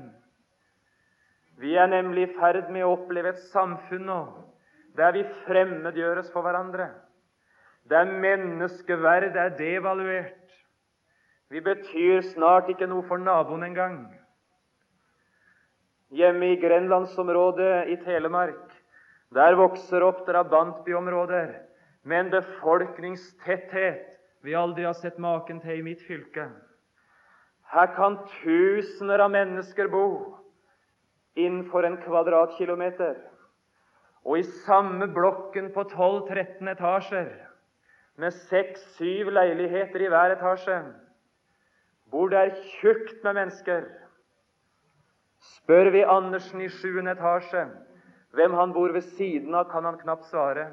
Vi 1.59 1.75
er 1.75 1.87
nemlig 1.87 2.29
i 2.29 2.33
ferd 2.39 2.69
med 2.71 2.85
å 2.85 2.93
oppleve 2.95 3.33
et 3.33 3.47
samfunn 3.53 4.07
nå 4.09 4.21
der 4.95 5.11
vi 5.11 5.25
fremmedgjøres 5.43 6.29
for 6.31 6.45
hverandre. 6.45 6.87
Der 7.89 8.05
menneskeverdet 8.05 9.35
er 9.35 9.49
devaluert. 9.57 10.53
Vi 11.49 11.61
betyr 11.61 12.21
snart 12.21 12.69
ikke 12.69 12.87
noe 12.89 13.05
for 13.05 13.21
naboen 13.21 13.63
engang. 13.67 13.99
Hjemme 16.15 16.53
i 16.53 16.57
grenlandsområdet 16.61 17.91
i 17.93 17.99
Telemark 18.01 18.73
der 19.35 19.57
vokser 19.59 20.03
opp 20.05 20.23
drabantbyområder 20.27 21.49
med 22.07 22.19
en 22.19 22.29
befolkningstetthet 22.37 24.13
vi 24.45 24.53
aldri 24.55 24.85
har 24.85 24.93
sett 24.93 25.17
maken 25.17 25.59
til 25.63 25.79
i 25.79 25.85
mitt 25.85 26.03
fylke. 26.05 26.45
Her 27.73 27.87
kan 27.97 28.19
tusener 28.43 29.23
av 29.25 29.33
mennesker 29.33 29.89
bo 29.89 30.05
innenfor 31.35 31.87
en 31.87 31.97
kvadratkilometer. 32.03 33.17
Og 34.25 34.39
i 34.39 34.45
samme 34.65 35.07
blokken 35.13 35.71
på 35.73 35.83
12-13 35.89 36.69
etasjer, 36.71 37.33
med 38.17 38.33
seks-syv 38.49 39.29
leiligheter 39.33 40.05
i 40.05 40.09
hver 40.11 40.35
etasje, 40.37 40.79
bor 42.11 42.29
det 42.31 42.55
tjukt 42.79 43.23
med 43.23 43.35
mennesker. 43.41 43.87
Spør 45.59 45.91
vi 45.93 46.05
Andersen 46.07 46.61
i 46.63 46.69
sjuende 46.71 47.15
etasje 47.15 47.67
hvem 48.35 48.53
han 48.53 48.73
bor 48.75 48.91
ved 48.91 49.03
siden 49.15 49.55
av, 49.55 49.69
kan 49.71 49.85
han 49.87 49.99
knapt 49.99 50.27
svare. 50.27 50.67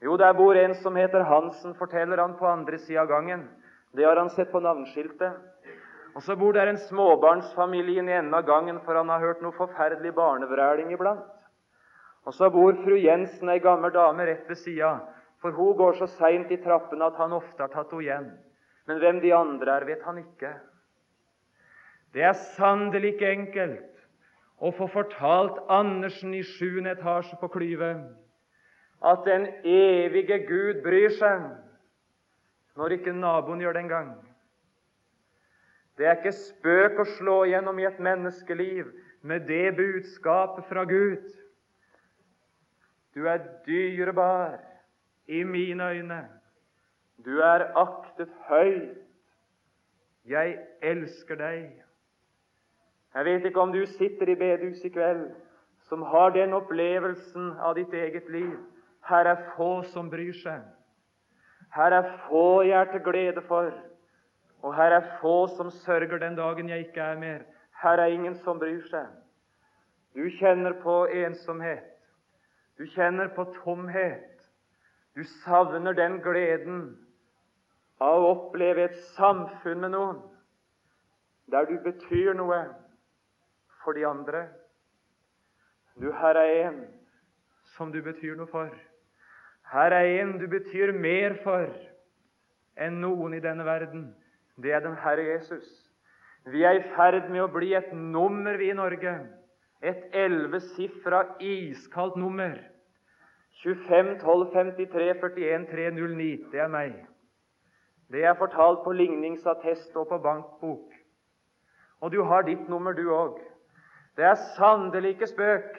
Jo, 0.00 0.16
der 0.16 0.32
bor 0.32 0.56
en 0.56 0.74
som 0.78 0.96
heter 0.96 1.26
Hansen, 1.26 1.74
forteller 1.74 2.22
han 2.22 2.36
på 2.38 2.46
andre 2.46 2.78
sida 2.78 3.02
av 3.02 3.08
gangen. 3.10 3.48
Det 3.92 4.06
har 4.06 4.16
han 4.16 4.30
sett 4.30 4.52
på 4.52 4.60
navneskiltet. 4.62 5.34
Og 6.14 6.22
så 6.22 6.36
bor 6.36 6.52
der 6.52 6.70
en 6.70 6.78
småbarnsfamilie 6.78 8.02
i 8.02 8.14
enden 8.14 8.34
av 8.34 8.46
gangen, 8.46 8.80
for 8.84 8.94
han 8.94 9.10
har 9.10 9.20
hørt 9.20 9.42
noe 9.42 9.54
forferdelig 9.58 10.14
barnevræling 10.14 10.92
iblant. 10.94 11.26
Og 12.26 12.34
så 12.34 12.50
bor 12.50 12.78
fru 12.84 12.96
Jensen, 12.98 13.48
ei 13.48 13.58
gammel 13.58 13.92
dame, 13.94 14.26
rett 14.26 14.48
ved 14.48 14.58
sida, 14.58 14.98
for 15.40 15.56
hun 15.56 15.76
går 15.76 15.98
så 15.98 16.08
seint 16.18 16.50
i 16.52 16.60
trappene 16.60 17.08
at 17.08 17.18
han 17.20 17.32
ofte 17.32 17.62
har 17.62 17.72
tatt 17.72 17.92
henne 17.94 18.04
igjen. 18.04 18.30
Men 18.88 19.00
hvem 19.00 19.20
de 19.22 19.32
andre 19.36 19.76
er, 19.78 19.86
vet 19.88 20.02
han 20.04 20.18
ikke. 20.20 20.52
Det 22.14 22.24
er 22.26 22.38
sannelig 22.56 23.14
ikke 23.14 23.30
enkelt 23.30 24.00
å 24.60 24.72
få 24.76 24.88
fortalt 24.90 25.60
Andersen 25.72 26.34
i 26.36 26.42
sjuende 26.44 26.92
etasje 26.96 27.38
på 27.40 27.48
Klyve 27.54 27.94
at 29.00 29.22
den 29.24 29.46
evige 29.64 30.42
Gud 30.44 30.82
bryr 30.84 31.14
seg, 31.16 31.46
når 32.76 32.98
ikke 32.98 33.14
naboen 33.16 33.62
gjør 33.62 33.78
det 33.78 33.84
engang. 33.86 34.10
Det 35.96 36.08
er 36.08 36.18
ikke 36.18 36.34
spøk 36.36 37.00
å 37.00 37.06
slå 37.16 37.36
gjennom 37.48 37.80
i 37.80 37.86
et 37.88 38.00
menneskeliv 38.00 38.90
med 39.24 39.46
det 39.48 39.76
budskapet 39.76 40.68
fra 40.68 40.84
Gud. 40.88 41.24
Du 43.16 43.24
er 43.28 43.40
dyrebar 43.66 44.58
i 45.30 45.42
mine 45.44 45.88
øyne. 45.90 46.20
Du 47.24 47.38
er 47.38 47.66
aktet 47.78 48.28
høyt. 48.48 48.96
Jeg 50.26 50.58
elsker 50.82 51.38
deg. 51.38 51.70
Jeg 53.14 53.24
vet 53.24 53.44
ikke 53.44 53.60
om 53.60 53.72
du 53.72 53.84
sitter 53.86 54.28
i 54.28 54.34
bedehuset 54.34 54.84
i 54.84 54.92
kveld 54.94 55.30
som 55.88 56.02
har 56.02 56.30
den 56.30 56.52
opplevelsen 56.54 57.52
av 57.58 57.74
ditt 57.74 57.94
eget 57.94 58.28
liv. 58.30 58.52
Her 59.08 59.26
er 59.26 59.46
få 59.56 59.82
som 59.90 60.10
bryr 60.10 60.36
seg. 60.42 60.62
Her 61.74 61.96
er 61.98 62.10
få 62.26 62.62
jeg 62.62 62.78
er 62.80 62.92
til 62.92 63.02
glede 63.06 63.42
for. 63.48 63.70
Og 64.62 64.74
her 64.76 64.98
er 64.98 65.08
få 65.20 65.46
som 65.56 65.70
sørger 65.70 66.18
den 66.18 66.36
dagen 66.36 66.68
jeg 66.68 66.86
ikke 66.86 67.00
er 67.00 67.18
mer. 67.18 67.42
Her 67.82 68.02
er 68.02 68.14
ingen 68.14 68.34
som 68.44 68.58
bryr 68.58 68.82
seg. 68.90 69.06
Du 70.14 70.26
kjenner 70.38 70.74
på 70.82 71.04
ensomhet. 71.06 71.86
Du 72.78 72.86
kjenner 72.94 73.28
på 73.34 73.44
tomhet. 73.64 74.29
Du 75.14 75.24
savner 75.42 75.94
den 75.96 76.20
gleden 76.22 76.82
av 78.00 78.22
å 78.22 78.30
oppleve 78.34 78.86
et 78.88 78.98
samfunn 79.16 79.82
med 79.84 79.94
noen 79.96 80.20
der 81.50 81.66
du 81.66 81.76
betyr 81.82 82.36
noe 82.38 82.60
for 83.82 83.96
de 83.98 84.04
andre. 84.06 84.44
Du, 85.98 86.12
her 86.14 86.38
er 86.38 86.52
en 86.68 86.78
som 87.74 87.90
du 87.90 87.98
betyr 88.02 88.36
noe 88.38 88.46
for. 88.50 88.70
Her 89.70 89.94
er 89.94 90.06
en 90.20 90.36
du 90.38 90.46
betyr 90.50 90.92
mer 90.94 91.36
for 91.44 91.66
enn 92.80 93.00
noen 93.02 93.34
i 93.34 93.42
denne 93.42 93.66
verden. 93.66 94.10
Det 94.62 94.72
er 94.74 94.82
den 94.84 94.96
Herre 95.02 95.26
Jesus. 95.26 95.66
Vi 96.46 96.62
er 96.64 96.78
i 96.78 96.88
ferd 96.94 97.28
med 97.30 97.44
å 97.44 97.52
bli 97.52 97.74
et 97.76 97.92
nummer, 97.92 98.56
vi 98.56 98.70
i 98.70 98.76
Norge. 98.76 99.12
Et 99.82 100.14
ellevesifra, 100.16 101.24
iskaldt 101.40 102.18
nummer. 102.20 102.56
25 103.62 104.18
12 104.20 104.52
53 104.52 105.14
41 105.20 105.66
309. 105.70 106.50
Det 106.52 106.60
er 106.60 106.68
meg. 106.68 106.94
Det 108.12 108.24
er 108.24 108.34
fortalt 108.34 108.82
på 108.84 108.92
ligningsattest 108.92 109.96
og 109.96 110.08
på 110.08 110.18
bankbok. 110.18 110.94
Og 112.00 112.12
du 112.12 112.22
har 112.24 112.42
ditt 112.42 112.68
nummer, 112.68 112.92
du 112.92 113.12
òg. 113.12 113.38
Det 114.16 114.24
er 114.24 114.34
sannelig 114.56 115.14
ikke 115.14 115.26
spøk 115.26 115.76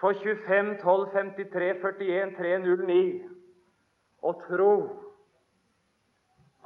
for 0.00 0.12
25 0.12 0.76
12 0.82 1.06
53 1.12 1.70
41 1.80 2.34
309 2.36 2.98
å 4.22 4.32
tro 4.42 4.74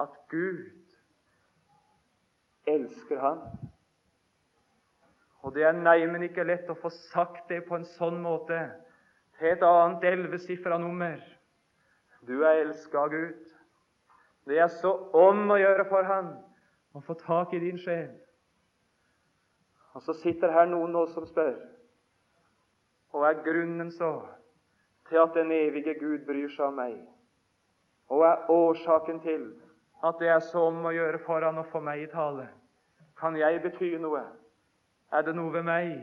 at 0.01 0.17
Gud 0.29 0.65
elsker 2.67 3.19
Han. 3.19 3.39
Og 5.41 5.55
det 5.55 5.63
er 5.63 5.77
neimen 5.77 6.25
ikke 6.27 6.43
lett 6.43 6.69
å 6.69 6.75
få 6.81 6.89
sagt 6.89 7.47
det 7.49 7.63
på 7.69 7.77
en 7.77 7.87
sånn 7.95 8.19
måte 8.21 8.57
til 9.39 9.51
et 9.51 9.63
annet 9.63 10.03
ellevesifra 10.03 10.77
nummer. 10.77 11.17
Du 12.27 12.41
er 12.43 12.63
elska 12.63 12.97
av 12.97 13.09
Gud. 13.09 13.43
Det 14.47 14.59
er 14.59 14.67
så 14.81 14.91
om 15.13 15.51
å 15.51 15.59
gjøre 15.59 15.85
for 15.89 16.07
Han 16.07 16.31
å 16.95 17.01
få 17.03 17.13
tak 17.19 17.53
i 17.53 17.59
din 17.59 17.77
sjel. 17.77 18.13
Og 19.93 20.01
så 20.01 20.13
sitter 20.13 20.53
her 20.53 20.69
noen 20.69 20.93
nå 20.93 21.05
som 21.13 21.25
spør 21.25 21.57
og 23.17 23.23
er 23.25 23.39
grunnen 23.43 23.91
så 23.91 24.11
til 25.09 25.17
at 25.21 25.33
den 25.33 25.51
evige 25.51 25.93
Gud 25.99 26.25
bryr 26.27 26.49
seg 26.53 26.67
om 26.67 26.75
meg? 26.77 26.97
Og 28.11 28.23
er 28.27 28.51
årsaken 28.51 29.21
til 29.23 29.47
at 30.05 30.19
det 30.19 30.29
er 30.29 30.43
så 30.43 30.67
om 30.69 30.85
å 30.85 30.93
gjøre 30.93 31.21
for 31.25 31.41
han 31.41 31.57
å 31.57 31.65
få 31.71 31.81
meg 31.81 32.03
i 32.03 32.09
tale? 32.11 32.47
Kan 33.17 33.37
jeg 33.39 33.61
bety 33.63 33.95
noe? 34.01 34.21
Er 35.11 35.23
det 35.25 35.35
noe 35.35 35.53
ved 35.53 35.65
meg? 35.65 35.95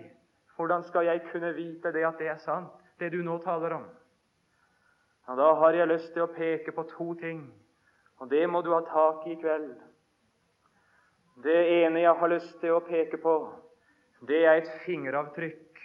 Hvordan 0.57 0.83
skal 0.89 1.07
jeg 1.07 1.23
kunne 1.31 1.53
vite 1.55 1.93
det 1.93 2.07
at 2.07 2.19
det 2.19 2.33
er 2.33 2.41
sant, 2.43 2.84
det 3.05 3.13
du 3.13 3.23
nå 3.25 3.37
taler 3.45 3.77
om? 3.77 3.85
Ja, 5.27 5.37
da 5.37 5.51
har 5.61 5.77
jeg 5.77 5.89
lyst 5.89 6.13
til 6.15 6.25
å 6.25 6.33
peke 6.33 6.73
på 6.73 6.85
to 6.91 7.13
ting, 7.21 7.45
og 8.21 8.31
det 8.33 8.45
må 8.49 8.63
du 8.65 8.73
ha 8.73 8.81
tak 8.89 9.27
i 9.29 9.35
i 9.35 9.41
kveld. 9.41 9.75
Det 11.45 11.61
ene 11.83 12.05
jeg 12.05 12.17
har 12.21 12.31
lyst 12.31 12.61
til 12.61 12.77
å 12.77 12.85
peke 12.85 13.19
på, 13.21 13.35
det 14.29 14.45
er 14.45 14.61
et 14.61 14.71
fingeravtrykk. 14.85 15.81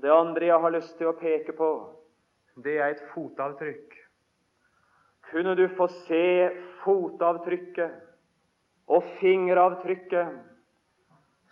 Det 0.00 0.12
andre 0.12 0.46
jeg 0.46 0.60
har 0.64 0.72
lyst 0.72 0.96
til 0.98 1.10
å 1.10 1.16
peke 1.18 1.52
på, 1.56 1.70
det 2.56 2.78
er 2.78 2.94
et 2.94 3.02
fotavtrykk. 3.12 3.96
Kunne 5.30 5.54
du 5.58 5.66
få 5.76 5.88
se 6.06 6.50
fotavtrykket 6.84 7.98
og 8.90 9.04
fingeravtrykket, 9.20 10.40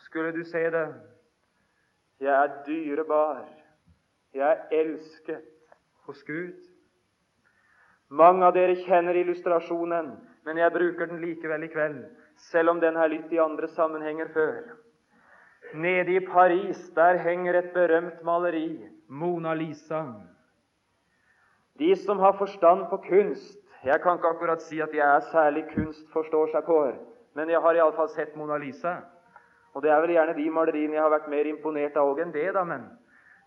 skulle 0.09 0.33
du 0.33 0.45
se 0.49 0.65
det. 0.73 0.88
Jeg 2.21 2.35
er 2.35 2.57
dyrebar. 2.67 3.58
Jeg 4.38 4.54
er 4.54 4.80
elsket 4.85 5.42
hos 6.07 6.23
Gud. 6.23 6.54
Mange 8.09 8.47
av 8.47 8.54
dere 8.54 8.76
kjenner 8.87 9.16
illustrasjonen, 9.18 10.12
men 10.47 10.61
jeg 10.62 10.73
bruker 10.73 11.11
den 11.11 11.18
likevel 11.21 11.66
i 11.66 11.71
kveld, 11.73 12.04
selv 12.49 12.73
om 12.73 12.80
den 12.80 12.97
er 12.97 13.11
lytt 13.11 13.33
i 13.35 13.40
andre 13.42 13.68
sammenhenger 13.75 14.30
før. 14.33 14.61
Nede 15.75 16.14
i 16.14 16.21
Paris 16.25 16.78
der 16.97 17.18
henger 17.21 17.59
et 17.59 17.72
berømt 17.74 18.22
maleri, 18.24 18.79
Mona 19.09 19.53
Lisa. 19.59 20.05
De 21.79 21.90
som 21.96 22.22
har 22.22 22.38
forstand 22.38 22.87
på 22.90 23.03
kunst 23.09 23.59
Jeg 23.85 24.01
kan 24.03 24.16
ikke 24.18 24.29
akkurat 24.29 24.62
si 24.62 24.81
at 24.83 24.94
jeg 24.94 25.07
er 25.07 25.20
særlig 25.31 25.62
kunstforstår 25.70 26.48
seg 26.51 26.64
på, 26.66 26.79
men 27.38 27.51
jeg 27.51 27.61
har 27.62 27.77
iallfall 27.79 28.09
sett 28.11 28.35
Mona 28.37 28.57
Lisa. 28.59 28.96
Og 29.72 29.85
det 29.85 29.92
er 29.94 30.01
vel 30.03 30.16
gjerne 30.16 30.35
de 30.35 30.48
maleriene 30.51 30.96
jeg 30.96 31.03
har 31.05 31.12
vært 31.12 31.29
mer 31.31 31.46
imponert 31.46 31.96
av 31.96 32.11
òg 32.11 32.24
enn 32.24 32.35
det, 32.35 32.48
da, 32.57 32.64
men 32.66 32.88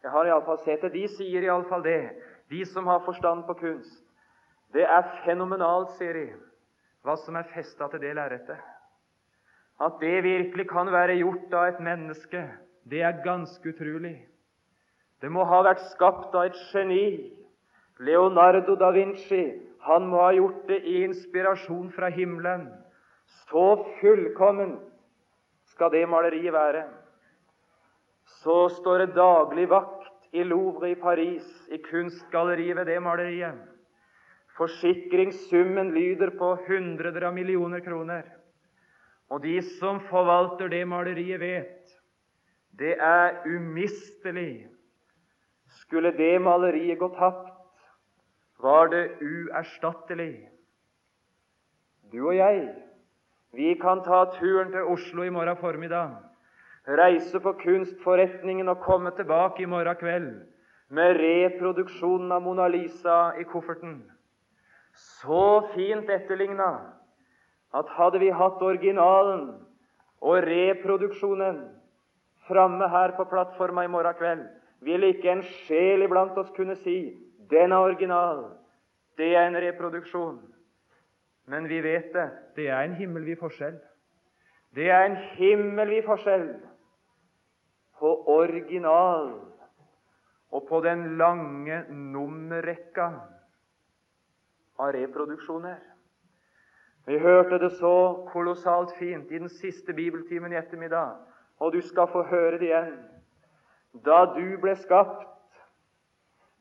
jeg 0.04 0.12
har 0.12 0.28
iallfall 0.28 0.60
sett 0.66 0.82
det. 0.86 0.94
De 0.96 1.08
sier 1.16 1.46
iallfall 1.46 1.84
det, 1.86 2.02
de 2.50 2.64
som 2.66 2.88
har 2.90 3.04
forstand 3.06 3.46
på 3.48 3.58
kunst. 3.60 4.02
Det 4.74 4.84
er 4.88 5.08
fenomenalt, 5.26 5.94
sier 6.00 6.16
de, 6.16 6.28
hva 7.06 7.18
som 7.20 7.36
er 7.36 7.50
festa 7.54 7.90
til 7.92 8.02
det 8.04 8.16
lerretet. 8.18 8.60
At 9.82 9.98
det 10.02 10.24
virkelig 10.24 10.68
kan 10.70 10.92
være 10.94 11.20
gjort 11.20 11.54
av 11.58 11.72
et 11.72 11.82
menneske, 11.84 12.44
det 12.90 13.02
er 13.06 13.24
ganske 13.26 13.74
utrolig. 13.74 14.18
Det 15.22 15.30
må 15.30 15.44
ha 15.46 15.62
vært 15.66 15.84
skapt 15.92 16.34
av 16.34 16.50
et 16.50 16.58
geni. 16.72 17.32
Leonardo 18.02 18.76
da 18.80 18.90
Vinci 18.96 19.44
han 19.86 20.08
må 20.10 20.22
ha 20.22 20.32
gjort 20.34 20.64
det 20.70 20.80
i 20.86 21.02
inspirasjon 21.06 21.92
fra 21.94 22.10
himmelen. 22.14 22.68
Så 23.50 23.84
fullkomment 24.00 24.82
skal 25.74 25.92
det 25.94 26.08
maleriet 26.10 26.54
være. 26.54 26.84
Så 28.42 28.70
står 28.70 29.04
det 29.04 29.16
daglig 29.16 29.68
vakt 29.70 30.08
i 30.34 30.44
Louvre 30.44 30.90
i 30.90 30.96
Paris, 30.96 31.46
i 31.70 31.78
kunstgalleriet 31.78 32.78
ved 32.80 32.88
det 32.90 33.02
maleriet. 33.04 33.60
Forsikringssummen 34.58 35.92
lyder 35.94 36.34
på 36.40 36.56
hundreder 36.68 37.28
av 37.30 37.36
millioner 37.36 37.84
kroner. 37.86 38.24
Og 39.30 39.44
de 39.46 39.60
som 39.78 40.02
forvalter 40.10 40.72
det 40.74 40.84
maleriet, 40.90 41.40
vet 41.40 41.82
det 42.80 42.96
er 42.98 43.44
umistelig. 43.46 44.68
Skulle 45.84 46.12
det 46.18 46.42
maleriet 46.42 47.00
gå 47.00 47.12
tapt, 47.16 47.52
var 48.60 48.88
det 48.88 49.06
uerstattelig. 49.22 50.48
Du 52.12 52.26
og 52.28 52.36
jeg, 52.36 52.74
vi 53.54 53.74
kan 53.82 54.02
ta 54.04 54.26
turen 54.40 54.72
til 54.72 54.90
Oslo 54.90 55.24
i 55.24 55.30
morgen 55.30 55.58
formiddag, 55.58 56.31
reise 56.88 57.40
på 57.40 57.54
kunstforretningen 57.54 58.70
og 58.70 58.82
komme 58.82 59.12
tilbake 59.16 59.64
i 59.64 59.70
morgen 59.70 59.96
kveld 60.00 60.32
med 60.92 61.20
reproduksjonen 61.22 62.32
av 62.32 62.42
Mona 62.44 62.68
Lisa 62.68 63.34
i 63.40 63.46
kofferten. 63.48 64.02
Så 64.94 65.68
fint 65.76 66.10
etterligna 66.10 66.72
at 67.74 67.92
hadde 67.96 68.20
vi 68.20 68.32
hatt 68.36 68.62
originalen 68.62 69.46
og 70.22 70.42
reproduksjonen 70.44 71.62
framme 72.48 72.90
her 72.92 73.16
på 73.16 73.26
plattforma 73.30 73.86
i 73.86 73.92
morgen 73.92 74.18
kveld, 74.18 74.42
ville 74.82 75.14
ikke 75.14 75.32
en 75.32 75.44
sjel 75.44 76.04
iblant 76.04 76.38
oss 76.38 76.50
kunne 76.56 76.76
si 76.76 77.16
'den 77.50 77.72
er 77.72 77.78
original', 77.78 78.52
'det 79.18 79.36
er 79.36 79.48
en 79.48 79.56
reproduksjon'. 79.56 80.40
Men 81.48 81.70
vi 81.70 81.82
vet 81.82 82.14
det. 82.14 82.30
Det 82.56 82.70
er 82.70 82.82
en 82.82 82.96
himmelvid 82.96 83.36
forskjell. 83.36 83.80
Det 84.76 84.90
er 84.90 85.06
en 85.06 85.16
himmelvid 85.16 86.04
forskjell 86.04 86.56
på 88.02 88.16
original 88.34 89.30
og 90.52 90.66
på 90.68 90.82
den 90.84 91.06
lange 91.22 91.84
nummerrekka 91.90 93.08
av 94.82 94.92
reproduksjoner. 94.98 95.78
Vi 97.06 97.18
hørte 97.22 97.60
det 97.62 97.72
så 97.78 97.94
kolossalt 98.32 98.94
fint 98.98 99.32
i 99.32 99.40
den 99.40 99.50
siste 99.50 99.94
bibeltimen 99.94 100.54
i 100.54 100.60
ettermiddag, 100.60 101.16
og 101.62 101.74
du 101.74 101.82
skal 101.86 102.10
få 102.12 102.26
høre 102.30 102.58
det 102.58 102.70
igjen. 102.70 102.98
Da 104.06 104.26
du 104.36 104.58
ble 104.62 104.76
skapt, 104.82 105.28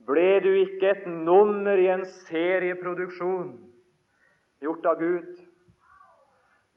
ble 0.06 0.40
du 0.44 0.50
ikke 0.62 0.94
et 0.94 1.04
nummer 1.06 1.78
i 1.78 1.90
en 1.92 2.06
serieproduksjon 2.26 3.52
gjort 4.60 4.86
av 4.86 4.98
Gud. 5.00 5.36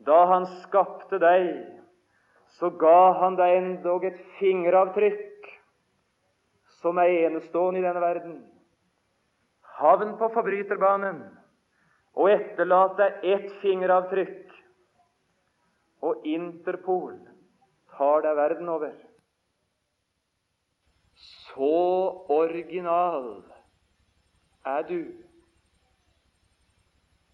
Da 0.03 0.25
Han 0.33 0.45
skapte 0.63 1.19
deg, 1.19 1.47
så 2.59 2.69
ga 2.69 3.13
Han 3.19 3.37
deg 3.39 3.57
endog 3.57 4.05
et 4.05 4.19
fingeravtrykk 4.39 5.49
som 6.81 6.99
er 7.01 7.13
enestående 7.25 7.79
i 7.79 7.85
denne 7.85 8.01
verden. 8.03 8.35
Havn 9.79 10.17
på 10.19 10.29
forbryterbanen 10.35 11.23
og 12.13 12.29
etterlat 12.29 12.97
deg 12.99 13.25
ett 13.25 13.49
fingeravtrykk, 13.63 14.51
og 16.03 16.25
Interpol 16.27 17.15
tar 17.95 18.25
deg 18.25 18.35
verden 18.37 18.69
over. 18.69 18.93
Så 21.15 21.73
original 22.33 23.29
er 24.67 24.83
du. 24.89 24.99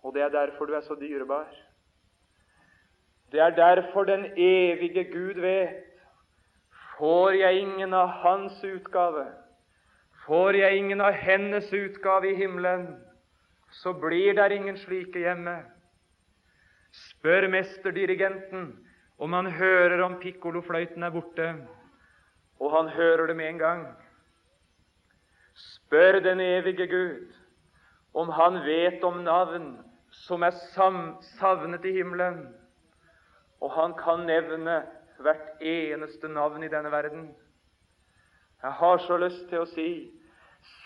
Og 0.03 0.13
det 0.15 0.23
er 0.23 0.35
derfor 0.37 0.69
du 0.69 0.77
er 0.77 0.85
så 0.85 0.95
dyrebar. 0.95 1.49
Det 3.31 3.39
er 3.39 3.49
derfor 3.49 4.03
den 4.03 4.25
evige 4.37 5.03
Gud 5.11 5.41
vet 5.41 5.85
Får 6.99 7.31
jeg 7.31 7.61
ingen 7.61 7.93
av 7.93 8.07
Hans 8.07 8.63
utgave, 8.63 9.25
får 10.25 10.57
jeg 10.59 10.77
ingen 10.77 11.01
av 11.01 11.13
hennes 11.15 11.69
utgave 11.73 12.27
i 12.27 12.35
himmelen, 12.35 12.89
så 13.71 13.93
blir 13.93 14.35
der 14.35 14.51
ingen 14.51 14.75
slike 14.77 15.21
hjemme. 15.23 15.61
Spør 16.91 17.47
mesterdirigenten 17.47 18.67
om 19.17 19.33
han 19.33 19.47
hører 19.51 20.03
om 20.03 20.19
pikkolofløyten 20.19 21.03
er 21.07 21.15
borte, 21.15 21.47
og 22.59 22.75
han 22.75 22.91
hører 22.91 23.27
det 23.27 23.35
med 23.39 23.49
en 23.53 23.63
gang. 23.63 23.87
Spør 25.55 26.19
den 26.19 26.39
evige 26.43 26.87
Gud 26.87 27.33
om 28.13 28.29
han 28.35 28.59
vet 28.65 29.03
om 29.03 29.23
navn 29.23 29.77
som 30.25 30.43
er 30.43 30.55
savnet 31.39 31.85
i 31.85 31.95
himmelen, 32.01 32.47
og 33.61 33.71
han 33.75 33.93
kan 33.99 34.25
nevne 34.27 34.81
hvert 35.19 35.61
eneste 35.61 36.29
navn 36.31 36.63
i 36.63 36.71
denne 36.71 36.91
verden. 36.91 37.29
Jeg 38.63 38.71
har 38.71 38.97
så 39.07 39.17
lyst 39.17 39.47
til 39.49 39.63
å 39.63 39.69
si 39.71 39.89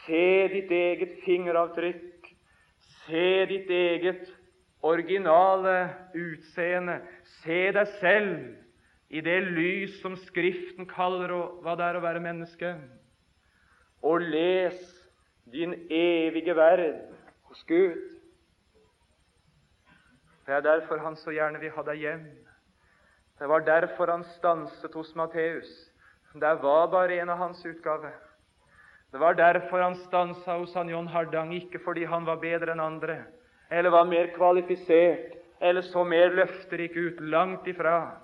se 0.06 0.48
ditt 0.52 0.72
eget 0.72 1.20
fingeravtrykk, 1.26 2.28
se 3.06 3.46
ditt 3.50 3.70
eget 3.74 4.28
originale 4.84 5.78
utseende, 6.18 7.00
se 7.42 7.72
deg 7.74 7.96
selv 8.02 9.14
i 9.14 9.22
det 9.22 9.40
lys 9.54 10.00
som 10.02 10.18
Skriften 10.26 10.90
kaller 10.90 11.34
og 11.34 11.64
hva 11.64 11.78
det 11.80 11.88
er 11.88 12.00
å 12.00 12.04
være 12.04 12.24
menneske, 12.24 12.74
og 14.04 14.26
les 14.26 14.80
din 15.54 15.74
evige 15.90 16.56
verd 16.58 17.00
hos 17.50 17.64
Gud. 17.70 18.00
Det 20.46 20.56
er 20.56 20.66
derfor 20.66 21.00
han 21.00 21.16
så 21.16 21.32
gjerne 21.32 21.62
vil 21.62 21.72
ha 21.72 21.86
deg 21.88 22.02
hjem. 22.04 22.26
Det 23.40 23.48
var 23.50 23.60
derfor 23.60 24.08
han 24.08 24.24
stanset 24.24 24.94
hos 24.94 25.16
Matteus. 25.16 25.70
Det 26.34 26.54
var 26.62 26.88
bare 26.88 27.20
en 27.22 27.30
av 27.30 27.38
hans 27.38 27.66
utgave. 27.66 28.12
Det 29.12 29.20
var 29.20 29.34
derfor 29.34 29.80
han 29.80 29.96
stansa 29.96 30.58
hos 30.58 30.74
han 30.76 30.90
John 30.90 31.08
Hardang, 31.08 31.54
ikke 31.54 31.80
fordi 31.86 32.06
han 32.06 32.26
var 32.26 32.40
bedre 32.42 32.74
enn 32.74 32.82
andre, 32.82 33.20
eller 33.70 33.94
var 33.94 34.08
mer 34.10 34.32
kvalifisert, 34.34 35.36
eller 35.62 35.82
så 35.82 36.04
mer 36.04 36.34
løfterik 36.34 36.98
ut. 36.98 37.20
Langt 37.22 37.68
ifra. 37.68 38.18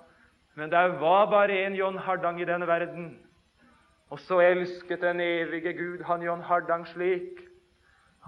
Men 0.54 0.70
det 0.70 1.00
var 1.00 1.30
bare 1.30 1.58
en 1.66 1.74
John 1.74 1.98
Hardang 1.98 2.40
i 2.40 2.44
denne 2.44 2.66
verden. 2.66 3.12
Og 4.10 4.18
så 4.18 4.40
elsket 4.40 5.00
den 5.00 5.20
evige 5.20 5.72
Gud 5.72 6.02
han 6.02 6.22
John 6.22 6.42
Hardang 6.42 6.86
slik 6.86 7.38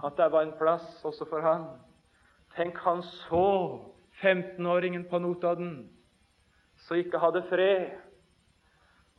at 0.04 0.16
det 0.16 0.30
var 0.32 0.42
en 0.42 0.54
plass 0.58 1.04
også 1.04 1.26
for 1.30 1.42
han. 1.42 1.66
Tenk, 2.56 2.78
han 2.78 3.02
så 3.02 3.80
15-åringen 4.22 5.08
på 5.10 5.18
Notodden 5.18 5.90
som 6.86 6.96
ikke 6.96 7.20
hadde 7.22 7.44
fred. 7.50 7.90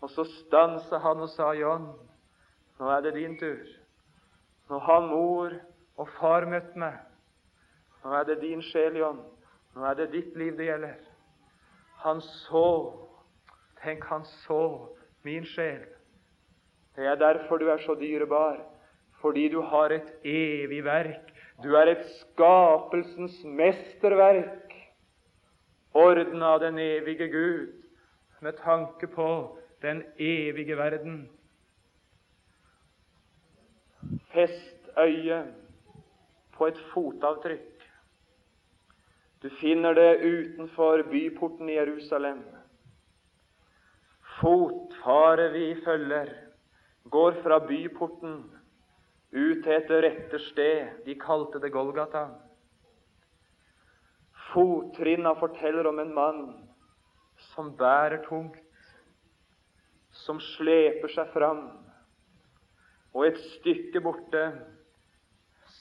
Og 0.03 0.09
så 0.11 0.25
stansa 0.27 0.99
han 0.99 1.23
og 1.23 1.29
sa, 1.29 1.53
'John, 1.53 1.87
nå 2.79 2.89
er 2.89 3.01
det 3.01 3.13
din 3.15 3.37
tur.' 3.39 3.79
Nå 4.69 4.79
har 4.79 5.07
mor 5.07 5.51
og 5.97 6.07
far 6.19 6.45
møtt 6.45 6.75
meg. 6.75 6.95
Nå 8.03 8.13
er 8.15 8.23
det 8.23 8.41
din 8.41 8.61
sjel, 8.61 8.97
John. 8.97 9.19
Nå 9.75 9.85
er 9.85 9.93
det 9.93 10.11
ditt 10.11 10.35
liv 10.39 10.57
det 10.57 10.65
gjelder. 10.65 10.99
Han 12.03 12.21
så 12.21 12.99
Tenk, 13.83 14.03
han 14.07 14.23
så 14.23 14.87
min 15.23 15.43
sjel. 15.45 15.81
Det 16.95 17.03
er 17.03 17.15
derfor 17.19 17.57
du 17.59 17.67
er 17.67 17.81
så 17.83 17.95
dyrebar, 17.99 18.61
fordi 19.19 19.49
du 19.51 19.61
har 19.61 19.91
et 19.91 20.13
evig 20.23 20.83
verk. 20.85 21.33
Du 21.63 21.75
er 21.75 21.91
et 21.91 22.05
skapelsens 22.21 23.41
mesterverk 23.43 24.71
ordna 25.93 26.47
av 26.47 26.59
den 26.59 26.79
evige 26.79 27.27
Gud 27.27 27.83
med 28.39 28.57
tanke 28.57 29.07
på 29.07 29.27
den 29.81 30.03
evige 30.17 30.77
verden. 30.77 31.29
Fest 34.33 34.89
øyet 34.97 35.53
på 36.57 36.67
et 36.67 36.79
fotavtrykk. 36.93 37.69
Du 39.43 39.49
finner 39.59 39.93
det 39.93 40.23
utenfor 40.23 41.03
byporten 41.11 41.69
i 41.69 41.73
Jerusalem. 41.73 42.43
Fotfare 44.39 45.51
vi 45.51 45.75
følger, 45.85 46.29
går 47.09 47.31
fra 47.43 47.59
byporten 47.67 48.43
ut 49.31 49.63
til 49.63 49.73
et 49.73 49.91
rette 49.91 50.39
sted. 50.39 50.87
De 51.05 51.15
kalte 51.19 51.59
det 51.59 51.71
Golgata. 51.71 52.27
Fottrinna 54.53 55.33
forteller 55.35 55.87
om 55.89 55.99
en 55.99 56.13
mann 56.13 56.43
som 57.53 57.71
bærer 57.77 58.21
tungt, 58.27 58.59
som 60.25 60.37
sleper 60.53 61.09
seg 61.09 61.31
fram. 61.33 61.63
Og 63.13 63.25
et 63.27 63.39
stykke 63.57 64.01
borte 64.05 64.43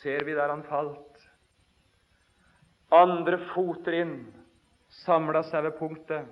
ser 0.00 0.24
vi 0.24 0.36
der 0.36 0.48
han 0.52 0.64
falt. 0.68 1.26
Andre 2.92 3.38
fottrinn 3.52 4.16
samla 5.02 5.44
seg 5.48 5.64
ved 5.68 5.76
punktet, 5.78 6.24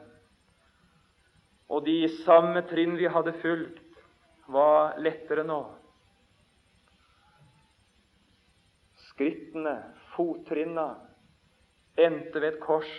og 1.70 1.84
de 1.86 2.02
samme 2.24 2.64
trinn 2.68 2.96
vi 2.98 3.08
hadde 3.08 3.36
fulgt, 3.40 3.84
var 4.50 4.96
lettere 4.98 5.44
nå. 5.46 5.60
Skrittene, 9.10 9.76
fottrinna, 10.16 10.88
endte 11.96 12.40
ved 12.40 12.54
et 12.54 12.60
kors. 12.60 12.90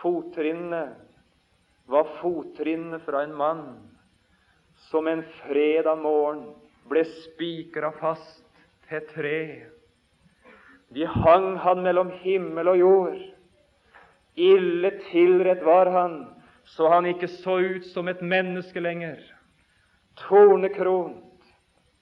Fottrinnene 0.00 0.84
var 1.90 2.08
fottrinnene 2.20 3.00
fra 3.04 3.24
en 3.24 3.34
mann 3.36 3.64
som 4.90 5.08
en 5.08 5.22
fredag 5.42 6.00
morgen 6.00 6.46
ble 6.90 7.04
spikra 7.24 7.92
fast 8.00 8.44
til 8.88 9.04
tre. 9.14 9.42
De 10.90 11.06
hang 11.06 11.52
han 11.62 11.82
mellom 11.84 12.10
himmel 12.22 12.72
og 12.72 12.80
jord. 12.80 13.18
Ille 14.40 14.90
tilrett 15.10 15.62
var 15.66 15.90
han, 15.92 16.16
så 16.64 16.88
han 16.88 17.06
ikke 17.06 17.28
så 17.28 17.58
ut 17.60 17.86
som 17.92 18.08
et 18.08 18.22
menneske 18.22 18.80
lenger. 18.80 19.20
Tornekront, 20.18 21.44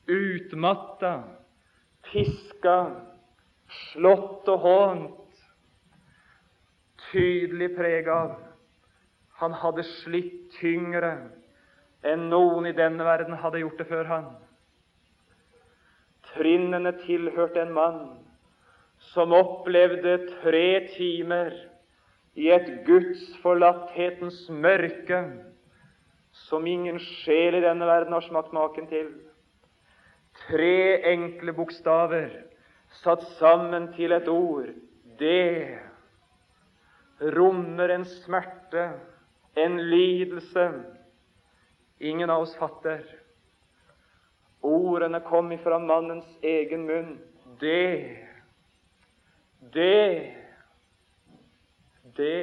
utmatta, 0.08 1.12
piska, 2.08 2.78
slått 3.68 4.48
og 4.48 4.64
hånt, 4.64 5.14
tydelig 7.10 7.72
preg 7.76 8.08
av 8.12 8.36
han 9.38 9.54
hadde 9.54 9.84
slitt 9.86 10.48
tyngre 10.58 11.12
enn 12.06 12.26
noen 12.30 12.66
i 12.66 12.74
denne 12.74 13.04
verden 13.06 13.38
hadde 13.38 13.60
gjort 13.62 13.78
det 13.78 13.86
før 13.90 14.08
han. 14.10 14.26
Trinnene 16.32 16.92
tilhørte 17.04 17.62
en 17.62 17.74
mann 17.74 18.00
som 19.12 19.32
opplevde 19.36 20.16
tre 20.40 20.88
timer 20.96 21.54
i 22.38 22.50
et 22.54 22.68
gudsforlatthetens 22.86 24.44
mørke 24.50 25.22
som 26.48 26.66
ingen 26.70 26.98
sjel 27.02 27.58
i 27.58 27.64
denne 27.64 27.86
verden 27.88 28.14
har 28.14 28.26
smakt 28.26 28.52
maken 28.54 28.90
til. 28.90 29.08
Tre 30.46 30.74
enkle 31.14 31.54
bokstaver 31.54 32.28
satt 33.02 33.22
sammen 33.38 33.92
til 33.96 34.12
et 34.12 34.28
ord, 34.28 34.70
det 35.18 35.78
rommer 37.20 37.88
en 37.94 38.04
smerte, 38.04 38.90
en 39.58 39.78
lidelse, 39.90 40.68
ingen 41.98 42.30
av 42.30 42.46
oss 42.46 42.54
fatter. 42.58 43.02
Ordene 44.62 45.20
kom 45.26 45.52
ifra 45.54 45.78
mannens 45.82 46.28
egen 46.42 46.86
munn. 46.86 47.14
Det, 47.58 48.18
det, 49.74 50.34
det 52.18 52.42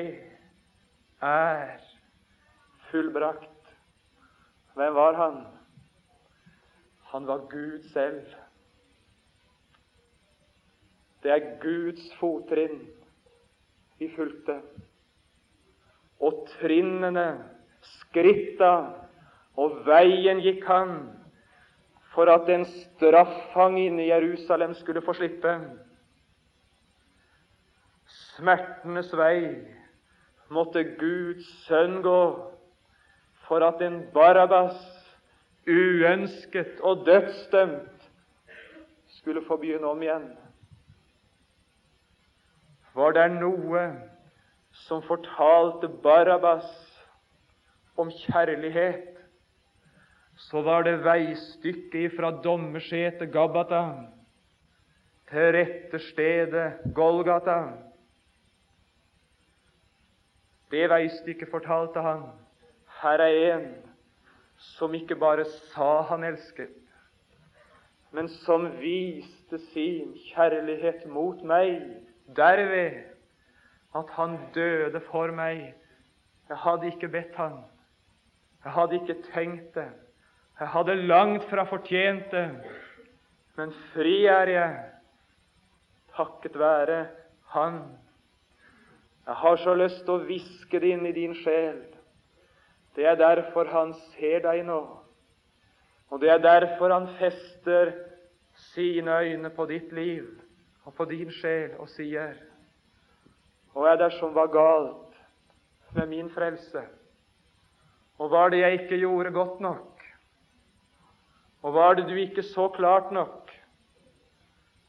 er 1.23 1.75
fullbrakt. 2.89 3.51
Hvem 4.75 4.95
var 4.95 5.19
han? 5.19 5.43
Han 7.11 7.27
var 7.27 7.47
Gud 7.51 7.83
selv. 7.93 8.27
Det 11.25 11.33
er 11.33 11.45
Guds 11.57 12.03
fottrinn 12.19 12.83
vi 13.97 14.11
fulgte. 14.13 14.59
Og 16.21 16.43
trinnene, 16.59 17.23
skritta 17.81 18.69
og 19.57 19.79
veien 19.88 20.43
gikk 20.45 20.67
han 20.69 20.93
for 22.13 22.29
at 22.29 22.51
en 22.53 22.67
straffang 22.69 23.79
inne 23.81 24.05
i 24.05 24.11
Jerusalem 24.11 24.77
skulle 24.77 25.01
få 25.01 25.17
slippe. 25.17 25.55
Smertenes 28.05 29.09
vei 29.17 29.39
måtte 30.53 30.85
Guds 31.01 31.49
sønn 31.65 32.03
gå 32.05 32.21
for 33.49 33.65
at 33.65 33.81
en 33.81 34.03
Barabbas, 34.13 34.77
uønsket 35.65 36.81
og 36.85 37.05
dødsdømt, 37.09 38.09
skulle 39.17 39.41
få 39.47 39.57
begynne 39.57 39.89
om 39.89 40.01
igjen. 40.05 40.35
Var 42.95 43.12
det 43.12 43.25
noe 43.41 43.81
som 44.86 45.01
fortalte 45.03 45.89
Barabbas 46.03 46.67
om 47.99 48.12
kjærlighet, 48.12 49.12
så 50.36 50.62
var 50.63 50.84
det 50.88 51.01
veistykket 51.03 52.15
fra 52.15 52.31
dommersetet 52.43 53.31
Gabbata 53.31 53.81
til 55.31 55.51
rette 55.55 55.99
stedet 56.10 56.79
Golgata. 56.95 57.58
Det 60.71 60.88
veistykket 60.91 61.51
fortalte 61.51 62.03
han. 62.03 62.25
Her 63.01 63.23
er 63.27 63.38
en 63.55 63.69
som 64.75 64.93
ikke 64.95 65.19
bare 65.19 65.43
sa 65.73 66.01
han 66.10 66.23
elsket, 66.23 66.71
men 68.15 68.27
som 68.43 68.69
viste 68.79 69.60
sin 69.73 70.13
kjærlighet 70.31 71.03
mot 71.12 71.43
meg 71.43 72.04
derved 72.27 73.03
at 73.95 74.09
han 74.09 74.39
døde 74.53 75.01
for 75.11 75.31
meg. 75.31 75.73
Jeg 76.49 76.57
hadde 76.57 76.88
ikke 76.88 77.07
bedt 77.07 77.35
han. 77.35 77.61
Jeg 78.63 78.71
hadde 78.71 78.95
ikke 78.95 79.21
tenkt 79.33 79.75
det. 79.75 79.89
Jeg 80.59 80.67
hadde 80.67 80.95
langt 80.95 81.43
fra 81.49 81.63
fortjent 81.63 82.31
det. 82.31 82.49
Men 83.57 83.71
fri 83.93 84.25
er 84.25 84.51
jeg 84.51 84.75
takket 86.15 86.59
være 86.59 87.07
Han. 87.55 87.79
Jeg 89.27 89.35
har 89.35 89.55
så 89.57 89.73
lyst 89.73 90.03
til 90.05 90.15
å 90.15 90.23
hviske 90.27 90.79
det 90.79 90.91
inn 90.95 91.05
i 91.07 91.13
din 91.15 91.35
sjel. 91.35 91.81
Det 92.95 93.05
er 93.07 93.19
derfor 93.19 93.67
Han 93.71 93.93
ser 94.13 94.43
deg 94.43 94.63
nå. 94.67 94.81
Og 96.11 96.21
det 96.21 96.29
er 96.31 96.43
derfor 96.43 96.93
Han 96.93 97.07
fester 97.19 97.93
sine 98.73 99.19
øyne 99.21 99.49
på 99.49 99.65
ditt 99.65 99.91
liv 99.91 100.44
og 100.86 100.93
på 100.93 101.06
din 101.10 101.32
sjel 101.34 101.74
og 101.82 101.89
sier 101.93 102.38
Hva 103.74 103.91
er 103.91 104.00
det 104.00 104.12
som 104.19 104.36
var 104.36 104.52
galt 104.54 105.17
med 105.95 106.08
min 106.12 106.30
frelse? 106.32 106.86
Og 108.19 108.32
var 108.32 108.50
det 108.50 108.62
jeg 108.62 108.80
ikke 108.80 109.02
gjorde 109.02 109.34
godt 109.36 109.60
nok? 109.60 110.06
Og 111.65 111.74
var 111.74 111.98
det 111.98 112.06
du 112.08 112.15
ikke 112.15 112.43
så 112.43 112.69
klart 112.69 113.12
nok? 113.12 113.52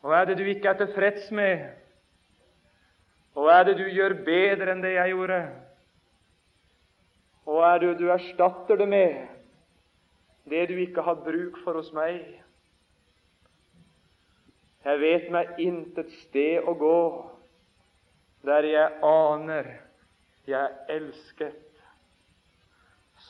Og 0.03 0.13
er 0.15 0.25
det 0.25 0.39
du 0.39 0.45
ikke 0.45 0.69
er 0.69 0.79
tilfreds 0.79 1.31
med? 1.35 1.67
Og 3.35 3.49
er 3.51 3.65
det 3.65 3.79
du 3.79 3.89
gjør 3.91 4.15
bedre 4.25 4.71
enn 4.73 4.85
det 4.85 4.95
jeg 4.95 5.17
gjorde? 5.17 5.41
Og 7.47 7.63
er 7.65 7.83
det 7.83 7.97
du 7.99 8.07
erstatter 8.11 8.79
det 8.79 8.89
med, 8.89 9.27
det 10.51 10.69
du 10.69 10.79
ikke 10.79 11.03
har 11.03 11.19
bruk 11.27 11.59
for 11.65 11.79
hos 11.79 11.93
meg? 11.97 12.23
Jeg 14.87 15.01
vet 15.03 15.25
meg 15.35 15.57
intet 15.59 16.12
sted 16.22 16.62
å 16.62 16.77
gå 16.79 16.99
der 18.46 18.68
jeg 18.70 19.01
aner 19.03 19.72
jeg 20.46 20.61
er 20.61 20.92
elsket, 20.94 21.81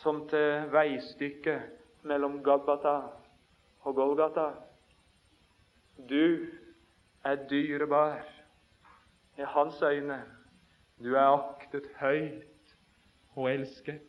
som 0.03 0.19
til 0.29 0.67
veistykket 0.69 2.05
mellom 2.05 2.43
Gabbata 2.45 2.99
og 3.89 3.97
Golgata. 3.97 4.51
Du 5.97 6.45
er 7.25 7.41
dyrebar 7.49 8.21
i 9.41 9.49
hans 9.57 9.81
øyne. 9.81 10.21
Du 11.01 11.15
er 11.15 11.33
aktet 11.39 11.89
høyt 12.03 12.77
og 13.33 13.49
elsket. 13.55 14.05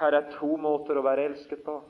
Her 0.00 0.16
er 0.16 0.32
to 0.38 0.54
måter 0.56 0.96
å 0.96 1.04
være 1.04 1.28
elsket 1.28 1.60
på. 1.68 1.82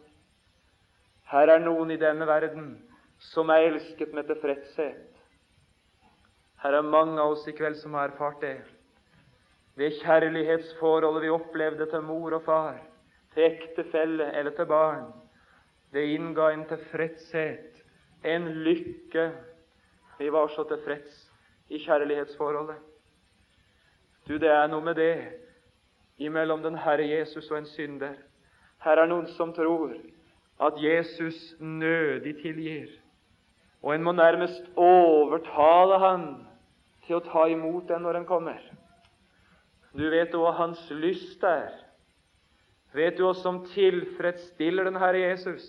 Her 1.31 1.55
er 1.55 1.63
noen 1.63 1.95
i 1.95 2.03
denne 2.03 2.27
verden 2.27 2.73
som 3.21 3.51
er 3.53 3.69
elsket 3.69 4.15
med 4.17 4.29
tilfredshet. 4.29 5.07
Her 6.61 6.77
er 6.77 6.85
mange 6.85 7.21
av 7.21 7.37
oss 7.37 7.47
i 7.49 7.55
kveld 7.57 7.77
som 7.81 7.95
har 7.97 8.11
erfart 8.11 8.41
det. 8.41 8.59
Det 9.77 9.95
kjærlighetsforholdet 10.01 11.23
vi 11.25 11.33
opplevde 11.33 11.87
til 11.89 12.05
mor 12.05 12.35
og 12.37 12.45
far, 12.45 12.81
til 13.35 13.47
ektefelle 13.47 14.27
eller 14.37 14.57
til 14.57 14.69
barn, 14.69 15.07
det 15.93 16.05
innga 16.15 16.51
en 16.53 16.67
tilfredshet, 16.69 17.81
en 18.25 18.49
lykke. 18.67 19.31
Vi 20.19 20.29
var 20.33 20.49
så 20.53 20.65
tilfreds 20.69 21.31
i 21.69 21.79
kjærlighetsforholdet. 21.79 22.77
Du, 24.29 24.37
det 24.39 24.51
er 24.53 24.69
noe 24.69 24.85
med 24.85 24.95
det 25.01 25.15
imellom 26.21 26.63
den 26.63 26.77
Herre 26.79 27.09
Jesus 27.09 27.49
og 27.51 27.59
en 27.59 27.71
synder. 27.73 28.19
Her 28.85 29.01
er 29.01 29.09
noen 29.09 29.27
som 29.33 29.55
tror 29.57 29.97
at 30.61 30.77
Jesus 30.77 31.55
nødig 31.59 32.37
tilgir, 32.43 33.00
og 33.83 33.95
en 33.95 34.05
må 34.05 34.13
nærmest 34.13 34.67
overtale 34.77 35.99
han 36.03 36.25
til 37.07 37.19
å 37.19 37.25
ta 37.25 37.47
imot 37.49 37.89
den 37.89 38.05
når 38.05 38.21
den 38.21 38.29
kommer. 38.29 38.61
Du 39.97 40.05
vet 40.13 40.35
hva 40.37 40.53
hans 40.59 40.83
lyst 40.93 41.43
er. 41.47 41.73
Vet 42.95 43.17
du 43.19 43.25
hva 43.25 43.35
som 43.39 43.63
tilfredsstiller 43.71 44.87
den 44.87 44.99
Herre 45.01 45.23
Jesus? 45.23 45.65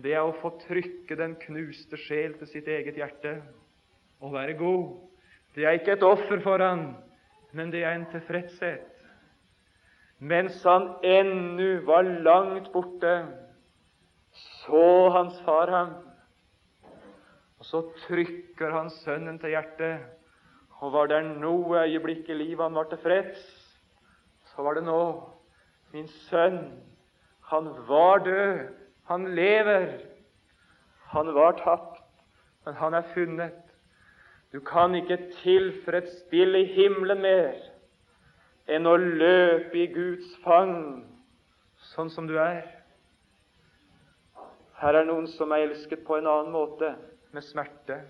Det 0.00 0.14
er 0.14 0.24
å 0.24 0.36
få 0.40 0.54
trykke 0.62 1.16
den 1.16 1.34
knuste 1.42 1.98
sjel 2.00 2.36
til 2.38 2.48
sitt 2.48 2.68
eget 2.68 2.96
hjerte 2.96 3.40
og 4.20 4.34
være 4.36 4.56
god. 4.60 4.94
Det 5.56 5.66
er 5.66 5.76
ikke 5.76 5.98
et 5.98 6.06
offer 6.06 6.40
for 6.44 6.62
han, 6.62 6.92
men 7.52 7.72
det 7.72 7.82
er 7.84 7.98
en 7.98 8.08
tilfredshet. 8.12 8.86
Mens 10.20 10.60
han 10.68 10.92
ennu 11.04 11.80
var 11.88 12.04
langt 12.24 12.68
borte, 12.72 13.14
så 14.62 15.08
hans 15.16 15.40
far 15.44 15.72
ham. 15.72 15.94
Og 17.60 17.68
så 17.68 17.82
trykker 18.06 18.72
han 18.72 18.88
sønnen 19.02 19.38
til 19.38 19.52
hjertet. 19.52 20.06
Og 20.80 20.94
var 20.94 21.10
det 21.12 21.20
noe 21.42 21.84
øyeblikk 21.84 22.30
i 22.32 22.38
livet 22.38 22.64
han 22.64 22.74
var 22.78 22.88
tilfreds, 22.88 23.40
så 24.48 24.64
var 24.64 24.78
det 24.78 24.86
nå. 24.86 25.02
Min 25.92 26.08
sønn, 26.08 26.62
han 27.50 27.68
var 27.88 28.24
død. 28.24 28.70
Han 29.10 29.34
lever. 29.34 29.98
Han 31.12 31.34
var 31.34 31.58
tapt, 31.58 32.00
men 32.64 32.74
han 32.74 32.94
er 32.94 33.12
funnet. 33.14 33.58
Du 34.52 34.60
kan 34.60 34.94
ikke 34.94 35.18
tilfredsstille 35.42 36.64
himmelen 36.66 37.20
mer 37.22 37.58
enn 38.70 38.86
å 38.86 38.96
løpe 38.96 39.78
i 39.78 39.88
Guds 39.90 40.30
fang 40.44 40.74
sånn 41.92 42.10
som 42.14 42.28
du 42.30 42.36
er. 42.38 42.62
Her 44.80 45.00
er 45.00 45.08
noen 45.08 45.26
som 45.34 45.50
er 45.52 45.66
elsket 45.66 46.04
på 46.06 46.18
en 46.18 46.28
annen 46.30 46.54
måte, 46.54 46.92
med 47.32 47.44
smerte. 47.46 48.00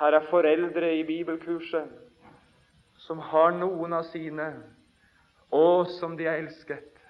Her 0.00 0.16
er 0.16 0.30
foreldre 0.30 0.94
i 0.96 1.02
bibelkurset 1.06 1.90
som 3.04 3.18
har 3.30 3.52
noen 3.56 3.92
av 3.96 4.06
sine, 4.10 4.46
og 5.52 5.86
som 5.98 6.16
de 6.16 6.28
er 6.28 6.40
elsket. 6.42 7.00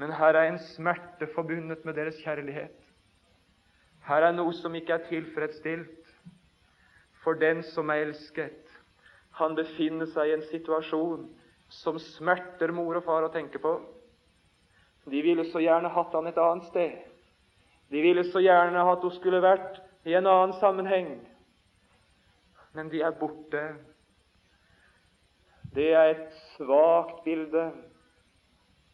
Men 0.00 0.14
her 0.18 0.34
er 0.34 0.50
en 0.50 0.60
smerte 0.72 1.28
forbundet 1.34 1.84
med 1.84 1.94
deres 1.94 2.18
kjærlighet. 2.24 2.78
Her 4.08 4.26
er 4.28 4.34
noe 4.34 4.54
som 4.58 4.74
ikke 4.74 4.96
er 4.96 5.06
tilfredsstilt. 5.08 5.98
For 7.22 7.38
den 7.38 7.62
som 7.62 7.90
er 7.94 8.08
elsket, 8.08 8.66
han 9.38 9.54
befinner 9.54 10.08
seg 10.10 10.28
i 10.28 10.34
en 10.34 10.46
situasjon 10.50 11.28
som 11.72 12.00
smerter 12.02 12.72
mor 12.74 12.98
og 12.98 13.06
far 13.06 13.28
å 13.28 13.30
tenke 13.32 13.62
på. 13.62 13.76
De 15.06 15.22
ville 15.22 15.46
så 15.50 15.62
gjerne 15.62 15.90
hatt 15.94 16.14
han 16.14 16.26
et 16.28 16.38
annet 16.38 16.66
sted. 16.70 16.98
De 17.92 18.00
ville 18.02 18.24
så 18.24 18.40
gjerne 18.40 18.82
at 18.90 19.02
hun 19.04 19.12
skulle 19.12 19.42
vært 19.44 19.82
i 20.08 20.14
en 20.16 20.26
annen 20.26 20.54
sammenheng. 20.60 21.10
Men 22.72 22.88
de 22.88 23.02
er 23.04 23.12
borte. 23.20 23.62
Det 25.74 25.90
er 25.92 26.14
et 26.14 26.36
svakt 26.54 27.20
bilde 27.24 27.70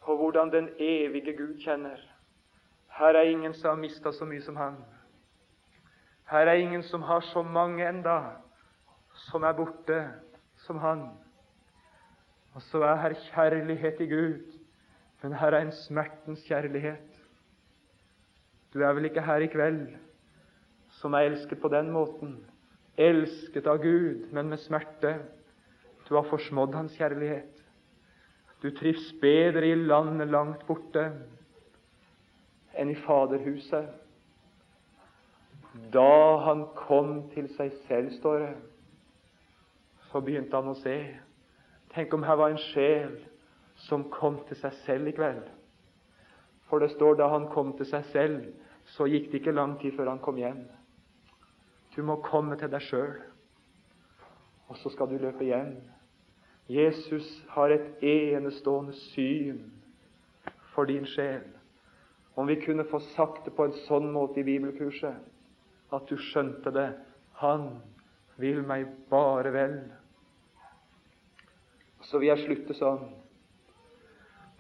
på 0.03 0.17
hvordan 0.17 0.51
den 0.51 0.69
evige 0.79 1.37
Gud 1.37 1.61
kjenner. 1.63 1.99
Her 2.99 3.15
er 3.15 3.31
ingen 3.31 3.55
som 3.55 3.71
har 3.71 3.81
mista 3.83 4.13
så 4.13 4.27
mye 4.27 4.43
som 4.43 4.57
han. 4.57 4.81
Her 6.31 6.51
er 6.51 6.59
ingen 6.59 6.83
som 6.83 7.03
har 7.03 7.21
så 7.21 7.43
mange 7.43 7.89
enda 7.89 8.19
som 9.31 9.43
er 9.43 9.53
borte 9.53 10.01
som 10.67 10.79
han. 10.79 11.09
Og 12.55 12.63
så 12.63 12.83
er 12.83 12.97
her 12.97 13.15
kjærlighet 13.29 14.01
i 14.01 14.11
Gud, 14.11 14.59
men 15.23 15.33
her 15.33 15.55
er 15.55 15.67
en 15.67 15.73
smertens 15.73 16.43
kjærlighet. 16.49 17.18
Du 18.73 18.83
er 18.83 18.93
vel 18.93 19.09
ikke 19.09 19.25
her 19.25 19.45
i 19.45 19.51
kveld 19.51 19.87
som 20.99 21.15
er 21.15 21.29
elsket 21.29 21.61
på 21.61 21.71
den 21.73 21.91
måten. 21.95 22.37
Elsket 22.99 23.67
av 23.71 23.81
Gud, 23.83 24.27
men 24.33 24.51
med 24.51 24.61
smerte. 24.61 25.15
Du 26.09 26.15
har 26.17 26.27
forsmådd 26.29 26.75
Hans 26.75 26.97
kjærlighet. 26.99 27.63
Du 28.63 28.71
trives 28.75 29.13
bedre 29.21 29.69
i 29.69 29.75
landet 29.75 30.29
langt 30.33 30.65
borte 30.67 31.05
enn 32.79 32.91
i 32.91 32.99
Faderhuset. 32.99 33.87
Da 35.95 36.39
han 36.43 36.65
kom 36.75 37.29
til 37.35 37.47
seg 37.55 37.71
selv, 37.87 38.11
står 38.19 38.39
det, 38.43 38.55
så 40.09 40.23
begynte 40.25 40.57
han 40.59 40.73
å 40.73 40.79
se. 40.79 40.97
Tenk 41.95 42.15
om 42.17 42.25
her 42.27 42.39
var 42.41 42.55
en 42.55 42.63
sjel 42.71 43.15
som 43.87 44.09
kom 44.11 44.41
til 44.49 44.59
seg 44.59 44.75
selv 44.85 45.11
i 45.11 45.15
kveld. 45.15 45.45
For 46.69 46.83
det 46.83 46.93
står 46.95 47.19
da 47.19 47.29
han 47.33 47.49
kom 47.53 47.73
til 47.77 47.89
seg 47.89 48.05
selv, 48.13 48.41
så 48.95 49.09
gikk 49.09 49.31
det 49.31 49.43
ikke 49.43 49.57
lang 49.57 49.77
tid 49.81 49.97
før 49.97 50.13
han 50.13 50.23
kom 50.25 50.41
hjem. 50.41 50.65
Du 51.97 52.03
må 52.07 52.21
komme 52.25 52.57
til 52.61 52.71
deg 52.71 52.85
sjøl, 52.85 53.17
og 54.69 54.77
så 54.79 54.93
skal 54.93 55.09
du 55.11 55.17
løpe 55.19 55.45
hjem. 55.49 55.79
Jesus 56.69 57.27
har 57.55 57.73
et 57.73 58.03
enestående 58.05 58.93
syn 58.93 59.63
for 60.75 60.89
din 60.89 61.09
sjel. 61.09 61.47
Om 62.37 62.47
vi 62.47 62.61
kunne 62.61 62.85
få 62.87 63.01
sagt 63.17 63.49
det 63.49 63.55
på 63.57 63.65
en 63.67 63.77
sånn 63.89 64.13
måte 64.15 64.43
i 64.43 64.47
bibelkurset 64.47 65.95
at 65.97 66.11
du 66.11 66.19
skjønte 66.21 66.71
det. 66.71 66.91
Han 67.41 67.71
vil 68.39 68.61
meg 68.67 68.87
bare 69.11 69.51
vel. 69.55 69.79
Så 72.05 72.21
vil 72.21 72.31
jeg 72.31 72.45
slutte 72.45 72.77
sånn. 72.79 73.09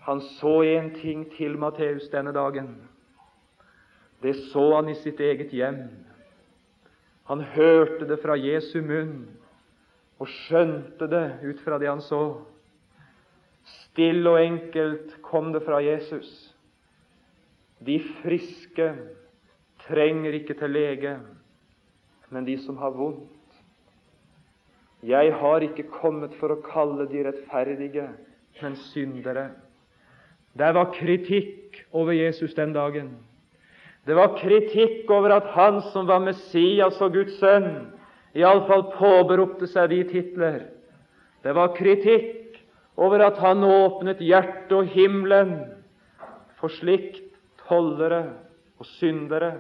Han 0.08 0.20
så 0.24 0.62
en 0.64 0.94
ting 0.96 1.26
til 1.36 1.58
Matteus 1.60 2.06
denne 2.08 2.32
dagen. 2.32 2.70
Det 4.24 4.32
så 4.48 4.62
han 4.78 4.88
i 4.88 4.94
sitt 4.96 5.20
eget 5.20 5.52
hjem. 5.52 5.82
Han 7.28 7.42
hørte 7.52 8.08
det 8.08 8.16
fra 8.22 8.38
Jesu 8.40 8.80
munn 8.80 9.26
og 10.16 10.30
skjønte 10.32 11.10
det 11.12 11.26
ut 11.44 11.60
fra 11.60 11.76
det 11.76 11.90
han 11.90 12.00
så. 12.00 12.22
Stille 13.68 14.32
og 14.32 14.40
enkelt 14.40 15.18
kom 15.28 15.52
det 15.52 15.60
fra 15.68 15.82
Jesus. 15.84 16.32
De 17.84 18.00
friske 18.22 18.88
trenger 19.84 20.40
ikke 20.40 20.56
til 20.56 20.72
lege, 20.72 21.18
men 22.32 22.48
de 22.48 22.56
som 22.64 22.80
har 22.80 22.96
vondt. 22.96 23.28
Jeg 25.04 25.36
har 25.36 25.62
ikke 25.62 25.90
kommet 26.00 26.32
for 26.40 26.56
å 26.56 26.62
kalle 26.64 27.04
de 27.12 27.28
rettferdige, 27.28 28.08
men 28.64 28.74
syndere. 28.88 29.50
Det 30.58 30.72
var 30.74 30.92
kritikk 30.94 31.84
over 31.94 32.12
Jesus 32.12 32.54
den 32.54 32.72
dagen. 32.74 33.12
Det 34.06 34.16
var 34.16 34.34
kritikk 34.40 35.10
over 35.10 35.36
at 35.36 35.50
han 35.54 35.82
som 35.92 36.08
var 36.08 36.22
Messias 36.24 36.98
og 37.04 37.12
Guds 37.14 37.36
sønn, 37.38 37.92
iallfall 38.34 38.88
påberopte 38.96 39.68
seg 39.70 39.92
de 39.92 40.02
titler. 40.08 40.62
Det 41.44 41.54
var 41.54 41.76
kritikk 41.76 42.58
over 42.98 43.22
at 43.28 43.38
han 43.38 43.62
åpnet 43.62 44.22
hjertet 44.24 44.74
og 44.74 44.88
himmelen 44.90 45.54
for 46.58 46.72
slikt 46.72 47.22
tollere 47.68 48.24
og 48.80 48.88
syndere, 48.98 49.52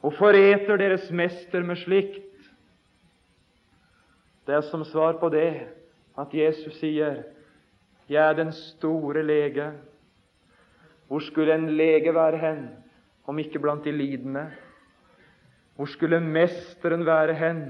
og 0.00 0.14
foreter 0.16 0.78
deres 0.78 1.10
mester 1.10 1.66
med 1.66 1.80
slikt. 1.82 2.24
Det 4.46 4.54
er 4.56 4.64
som 4.64 4.84
svar 4.86 5.18
på 5.20 5.28
det 5.28 5.66
at 6.18 6.32
Jesus 6.32 6.78
sier, 6.80 7.22
'Jeg 8.08 8.30
er 8.30 8.32
den 8.32 8.52
store 8.52 9.22
lege'. 9.22 9.72
Hvor 11.08 11.24
skulle 11.24 11.54
en 11.54 11.70
lege 11.76 12.12
være 12.14 12.36
hen, 12.36 12.68
om 13.26 13.38
ikke 13.38 13.58
blant 13.58 13.84
de 13.84 13.92
lidende? 13.92 14.46
Hvor 15.76 15.88
skulle 15.88 16.20
Mesteren 16.20 17.06
være 17.06 17.34
hen, 17.34 17.62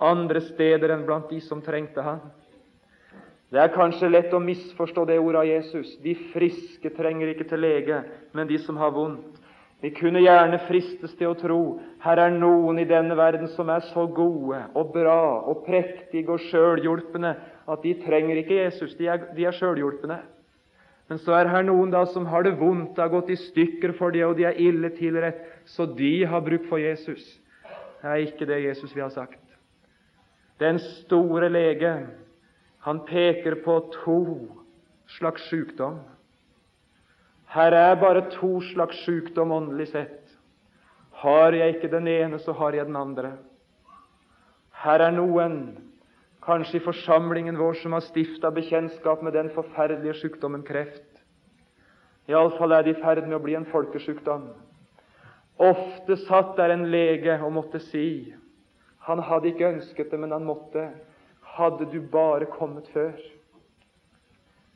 andre 0.00 0.40
steder 0.40 0.92
enn 0.92 1.04
blant 1.06 1.30
de 1.30 1.40
som 1.40 1.62
trengte 1.62 2.02
han? 2.04 2.20
Det 3.52 3.60
er 3.60 3.72
kanskje 3.72 4.08
lett 4.08 4.32
å 4.32 4.40
misforstå 4.40 5.04
det 5.08 5.18
ordet 5.20 5.42
av 5.42 5.48
Jesus. 5.48 5.96
De 6.00 6.14
friske 6.32 6.90
trenger 6.96 7.32
ikke 7.32 7.46
til 7.50 7.60
lege, 7.60 7.98
men 8.32 8.48
de 8.48 8.58
som 8.58 8.78
har 8.80 8.94
vondt. 8.96 9.40
Vi 9.82 9.90
kunne 9.90 10.22
gjerne 10.22 10.60
fristes 10.68 11.12
til 11.18 11.32
å 11.32 11.36
tro 11.36 11.62
her 12.04 12.20
er 12.22 12.30
noen 12.30 12.78
i 12.78 12.86
denne 12.86 13.16
verden 13.18 13.48
som 13.50 13.68
er 13.72 13.82
så 13.88 14.04
gode 14.06 14.60
og 14.78 14.92
bra 14.94 15.40
og 15.42 15.64
prektige 15.66 16.30
og 16.30 16.44
sjølhjulpne 16.46 17.32
at 17.66 17.82
de 17.82 17.96
trenger 18.04 18.38
ikke 18.38 18.60
Jesus. 18.60 18.94
De 18.94 19.08
er, 19.10 19.26
de. 19.34 20.20
Men 21.10 21.18
så 21.20 21.34
er 21.36 21.50
her 21.50 21.64
noen 21.66 21.90
da 21.92 22.04
som 22.08 22.26
har 22.30 22.46
det 22.46 22.54
vondt, 22.60 22.94
det 22.96 23.02
har 23.02 23.12
gått 23.12 23.32
i 23.32 23.38
stykker 23.38 23.94
for 23.98 24.14
dem, 24.14 24.30
og 24.30 24.38
de 24.38 24.46
er 24.48 24.60
ille 24.60 24.90
tilrett, 24.96 25.42
så 25.68 25.86
de 25.86 26.22
har 26.28 26.44
bruk 26.44 26.68
for 26.70 26.80
Jesus. 26.80 27.24
Det 28.02 28.10
er 28.10 28.24
ikke 28.24 28.48
det 28.48 28.62
Jesus 28.64 28.94
vi 28.94 29.02
har 29.02 29.12
sagt. 29.14 29.40
Den 30.62 30.78
store 31.02 31.50
lege, 31.50 31.92
han 32.86 33.02
peker 33.06 33.58
på 33.64 33.78
to 34.02 34.18
slags 35.18 35.44
sykdom. 35.50 36.00
Her 37.52 37.74
er 37.76 38.00
bare 38.00 38.24
to 38.32 38.60
slags 38.72 39.02
sykdom 39.04 39.52
åndelig 39.52 39.90
sett. 39.92 40.20
Har 41.22 41.52
jeg 41.52 41.76
ikke 41.76 41.90
den 41.92 42.08
ene, 42.08 42.38
så 42.38 42.54
har 42.56 42.74
jeg 42.74 42.88
den 42.88 42.96
andre. 42.96 43.36
Her 44.82 45.04
er 45.06 45.14
noen, 45.14 45.58
kanskje 46.42 46.80
i 46.80 46.84
forsamlingen 46.84 47.58
vår, 47.58 47.74
som 47.82 47.92
har 47.92 48.04
stifta 48.04 48.50
bekjentskap 48.50 49.22
med 49.22 49.32
den 49.32 49.50
forferdelige 49.54 50.18
sykdommen 50.20 50.64
kreft. 50.66 51.06
Iallfall 52.30 52.72
er 52.72 52.86
det 52.86 52.96
i 52.96 53.02
ferd 53.02 53.24
med 53.26 53.38
å 53.38 53.42
bli 53.42 53.54
en 53.58 53.68
folkesykdom. 53.70 54.48
Ofte 55.62 56.16
satt 56.24 56.56
der 56.56 56.74
en 56.74 56.88
lege 56.90 57.36
og 57.42 57.52
måtte 57.52 57.78
si 57.82 58.34
Han 59.02 59.18
hadde 59.18 59.48
ikke 59.50 59.66
ønsket 59.66 60.12
det, 60.12 60.18
men 60.20 60.30
han 60.30 60.44
måtte. 60.46 60.84
Hadde 61.56 61.88
du 61.90 61.98
bare 62.00 62.46
kommet 62.46 62.86
før. 62.94 63.16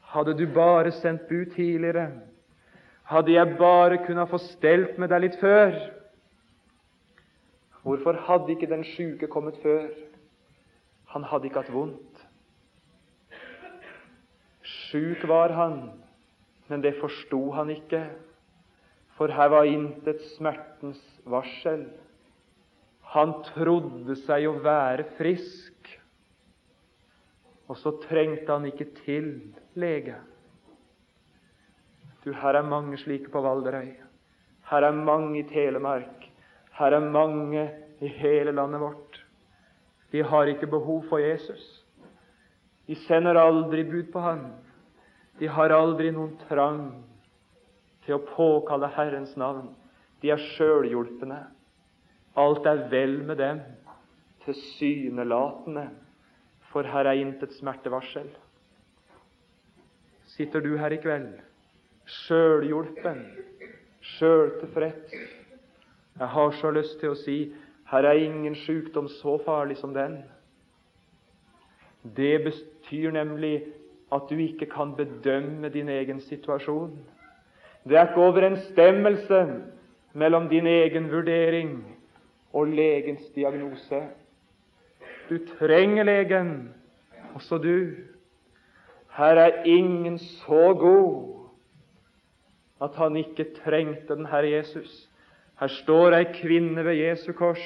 Hadde 0.01 0.35
du 0.35 0.47
bare 0.51 0.91
sendt 0.91 1.29
bud 1.29 1.53
tidligere. 1.55 2.09
Hadde 3.07 3.33
jeg 3.33 3.55
bare 3.59 4.01
kunnet 4.03 4.29
få 4.29 4.41
stelt 4.43 4.99
med 4.99 5.13
deg 5.15 5.23
litt 5.23 5.39
før 5.39 5.79
Hvorfor 7.87 8.19
hadde 8.27 8.51
ikke 8.51 8.67
den 8.67 8.83
sjuke 8.83 9.29
kommet 9.31 9.61
før? 9.63 9.87
Han 11.17 11.25
hadde 11.25 11.49
ikke 11.49 11.63
hatt 11.65 11.73
vondt. 11.73 12.25
Sjuk 14.67 15.23
var 15.31 15.55
han, 15.57 15.79
men 16.69 16.83
det 16.85 16.99
forsto 17.01 17.39
han 17.57 17.71
ikke, 17.73 18.03
for 19.17 19.33
her 19.33 19.49
var 19.49 19.65
intet 19.71 20.21
smertens 20.35 21.01
varsel. 21.25 21.87
Han 23.15 23.33
trodde 23.49 24.19
seg 24.27 24.45
å 24.51 24.59
være 24.61 25.07
frisk, 25.17 25.89
og 27.65 27.81
så 27.81 27.95
trengte 28.05 28.53
han 28.53 28.69
ikke 28.69 28.91
til 29.01 29.31
lege. 29.79 30.19
Du, 32.27 32.35
her 32.35 32.61
er 32.61 32.69
mange 32.69 32.99
slike 33.01 33.33
på 33.33 33.41
Valderøy. 33.41 33.95
Her 34.69 34.85
er 34.85 35.01
mange 35.01 35.41
i 35.41 35.49
Telemark. 35.49 36.29
Her 36.77 36.99
er 36.99 37.09
mange 37.09 37.71
i 38.05 38.11
hele 38.21 38.53
landet 38.53 38.83
vårt. 38.85 39.06
De 40.13 40.23
har 40.23 40.51
ikke 40.51 40.69
behov 40.71 41.05
for 41.09 41.23
Jesus. 41.23 41.65
De 42.87 42.95
sender 43.07 43.39
aldri 43.41 43.85
bud 43.85 44.13
på 44.13 44.23
ham. 44.23 44.47
De 45.41 45.49
har 45.51 45.75
aldri 45.75 46.13
noen 46.15 46.37
trang 46.47 46.85
til 48.07 48.17
å 48.17 48.25
påkalle 48.29 48.93
Herrens 48.95 49.35
navn. 49.37 49.73
De 50.23 50.31
er 50.33 50.43
sjølhjulpne. 50.55 51.41
Alt 52.37 52.69
er 52.69 52.87
vel 52.93 53.19
med 53.27 53.41
dem, 53.41 53.61
tilsynelatende, 54.45 55.89
for 56.71 56.87
her 56.87 57.09
er 57.09 57.21
intet 57.21 57.57
smertevarsel. 57.57 58.29
Sitter 60.37 60.63
du 60.63 60.75
her 60.79 60.93
i 60.93 61.01
kveld 61.01 61.37
sjølhjulpen, 62.07 63.25
sjøltilfreds. 64.01 65.15
Jeg 66.19 66.29
har 66.33 66.53
så 66.61 66.71
lyst 66.73 67.01
til 67.01 67.13
å 67.13 67.19
si 67.19 67.39
her 67.91 67.99
er 67.99 68.13
ingen 68.13 68.55
sykdom 68.55 69.09
så 69.09 69.39
farlig 69.45 69.77
som 69.77 69.95
den. 69.95 70.25
Det 72.17 72.45
betyr 72.45 73.11
nemlig 73.11 73.65
at 74.13 74.23
du 74.31 74.35
ikke 74.35 74.67
kan 74.67 74.95
bedømme 74.97 75.69
din 75.69 75.89
egen 75.89 76.21
situasjon. 76.21 76.99
Det 77.89 77.97
er 77.97 78.09
ikke 78.09 78.23
overensstemmelse 78.23 79.63
mellom 80.13 80.49
din 80.49 80.67
egen 80.67 81.11
vurdering 81.11 81.99
og 82.53 82.67
legens 82.67 83.31
diagnose. 83.35 84.03
Du 85.31 85.39
trenger 85.59 86.03
legen, 86.03 86.75
også 87.35 87.59
du. 87.59 87.91
Her 89.17 89.35
er 89.35 89.63
ingen 89.65 90.19
så 90.19 90.75
god 90.75 91.37
at 92.83 92.95
han 92.95 93.17
ikke 93.17 93.47
trengte 93.65 94.17
den 94.17 94.27
Herre 94.27 94.51
Jesus. 94.51 95.11
Her 95.57 95.73
står 95.73 96.19
ei 96.19 96.27
kvinne 96.35 96.85
ved 96.85 96.99
Jesu 97.01 97.31
kors, 97.37 97.63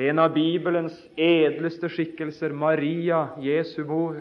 en 0.00 0.18
av 0.18 0.32
Bibelens 0.34 0.96
edleste 1.18 1.90
skikkelser, 1.92 2.54
Maria, 2.56 3.28
Jesu 3.42 3.84
mor. 3.86 4.18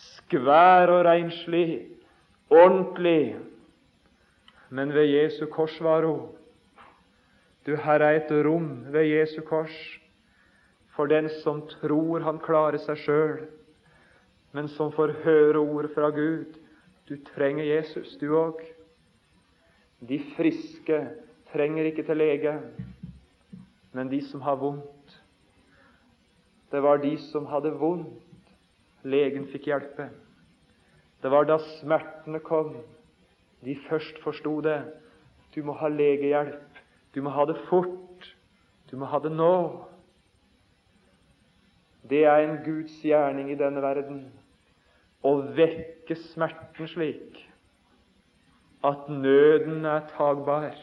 Skvær 0.00 0.90
og 0.92 1.04
renslig, 1.06 1.86
ordentlig, 2.50 3.36
men 4.70 4.92
ved 4.92 5.08
Jesu 5.12 5.46
kors 5.52 5.76
var 5.80 6.04
hun. 6.08 6.28
Du, 7.66 7.76
her 7.76 8.00
er 8.00 8.18
et 8.18 8.30
rom 8.44 8.70
ved 8.92 9.08
Jesu 9.10 9.40
kors 9.46 9.76
for 11.00 11.06
den 11.06 11.30
som 11.40 11.62
tror 11.80 12.20
han 12.20 12.40
klarer 12.44 12.76
seg 12.82 12.98
sjøl, 13.00 13.38
men 14.52 14.66
som 14.68 14.90
får 14.92 15.14
høre 15.24 15.62
ord 15.62 15.86
fra 15.94 16.10
Gud. 16.12 16.58
Du 17.08 17.14
trenger 17.30 17.64
Jesus, 17.64 18.18
du 18.20 18.34
òg. 18.36 18.60
De 20.04 20.18
friske 20.34 20.98
trenger 21.52 21.84
ikke 21.90 22.06
til 22.06 22.16
lege, 22.16 22.54
men 23.92 24.10
de 24.10 24.20
som 24.30 24.40
har 24.40 24.58
vondt. 24.60 25.20
Det 26.70 26.82
var 26.82 27.02
de 27.02 27.16
som 27.30 27.46
hadde 27.50 27.72
vondt, 27.78 28.52
legen 29.02 29.48
fikk 29.50 29.66
hjelpe. 29.70 30.10
Det 31.22 31.30
var 31.30 31.48
da 31.48 31.58
smertene 31.80 32.40
kom, 32.44 32.76
de 33.64 33.76
først 33.88 34.22
forsto 34.22 34.60
det. 34.64 34.78
Du 35.54 35.62
må 35.66 35.74
ha 35.76 35.88
legehjelp. 35.88 36.78
Du 37.14 37.22
må 37.22 37.32
ha 37.34 37.44
det 37.44 37.58
fort. 37.68 38.28
Du 38.90 38.96
må 38.96 39.08
ha 39.10 39.18
det 39.18 39.32
nå. 39.32 39.86
Det 42.10 42.24
er 42.24 42.44
en 42.44 42.62
Guds 42.64 42.94
gjerning 43.04 43.50
i 43.52 43.58
denne 43.58 43.82
verden 43.82 44.22
å 45.26 45.34
vekke 45.54 46.16
smerten 46.30 46.88
slik 46.88 47.42
at 48.86 49.10
nøden 49.12 49.84
er 49.84 50.06
tagbar. 50.14 50.78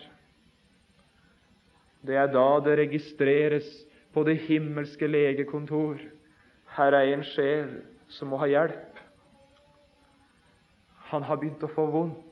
Det 2.08 2.16
er 2.16 2.30
da 2.32 2.48
det 2.64 2.78
registreres 2.80 3.68
på 4.14 4.24
det 4.24 4.38
himmelske 4.48 5.08
legekontor. 5.08 6.00
Her 6.78 6.96
er 6.96 7.14
en 7.14 7.26
sjel 7.28 7.82
som 8.08 8.32
må 8.32 8.40
ha 8.40 8.48
hjelp. 8.48 9.02
Han 11.12 11.24
har 11.28 11.40
begynt 11.40 11.64
å 11.64 11.72
få 11.72 11.88
vondt. 11.92 12.24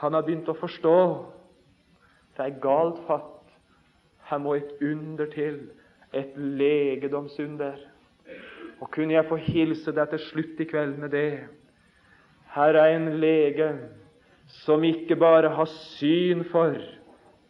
Han 0.00 0.14
har 0.14 0.24
begynt 0.24 0.48
å 0.48 0.56
forstå. 0.56 0.96
Det 2.36 2.46
er 2.46 2.60
galt 2.62 3.00
fatt. 3.08 3.52
Her 4.30 4.40
må 4.40 4.54
et 4.56 4.72
under 4.84 5.28
til. 5.32 5.60
Et 6.12 6.36
legedomsunder. 6.36 7.76
Og 8.80 8.90
kunne 8.94 9.16
jeg 9.16 9.28
få 9.28 9.36
hilse 9.42 9.92
deg 9.92 10.12
til 10.12 10.24
slutt 10.30 10.60
i 10.62 10.68
kveld 10.70 10.96
med 11.02 11.12
det? 11.12 11.48
Her 12.54 12.78
er 12.78 12.94
en 12.94 13.10
lege 13.20 13.72
som 14.62 14.84
ikke 14.84 15.18
bare 15.20 15.50
har 15.52 15.68
syn 15.98 16.46
for 16.48 16.78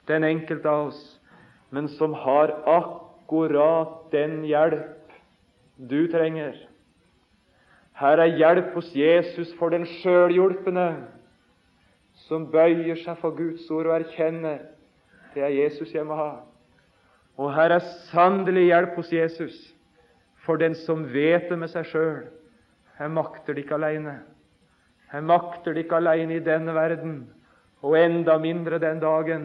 den 0.09 0.25
enkelte 0.25 0.71
av 0.71 0.89
oss, 0.89 1.18
men 1.71 1.89
som 1.89 2.15
har 2.15 2.55
akkurat 2.67 4.11
den 4.13 4.43
hjelp 4.49 5.13
du 5.77 6.07
trenger. 6.11 6.57
Her 7.99 8.23
er 8.23 8.37
hjelp 8.39 8.75
hos 8.75 8.89
Jesus 8.97 9.51
for 9.59 9.75
den 9.75 9.85
sjølhjulpne, 9.99 10.89
som 12.29 12.49
bøyer 12.51 12.99
seg 13.03 13.19
for 13.21 13.37
Guds 13.37 13.69
ord 13.71 13.91
og 13.91 14.01
erkjenner 14.01 14.59
det 15.35 15.45
er 15.45 15.55
Jesus 15.55 15.93
jeg 15.95 16.07
må 16.07 16.17
ha. 16.19 16.31
Og 17.39 17.53
her 17.55 17.77
er 17.77 17.85
sannelig 18.11 18.65
hjelp 18.71 18.97
hos 18.99 19.13
Jesus 19.13 19.55
for 20.43 20.59
den 20.59 20.75
som 20.75 21.05
vet 21.13 21.51
det 21.51 21.59
med 21.61 21.71
seg 21.71 21.87
sjøl. 21.87 22.25
Jeg 22.99 23.13
makter 23.15 23.55
det 23.55 23.63
ikke 23.63 23.77
aleine. 23.77 24.17
Jeg 25.13 25.25
makter 25.25 25.77
det 25.77 25.85
ikke 25.85 26.01
aleine 26.01 26.37
i 26.37 26.45
denne 26.45 26.75
verden, 26.75 27.19
og 27.83 27.95
enda 28.01 28.39
mindre 28.43 28.81
den 28.83 28.99
dagen 29.01 29.45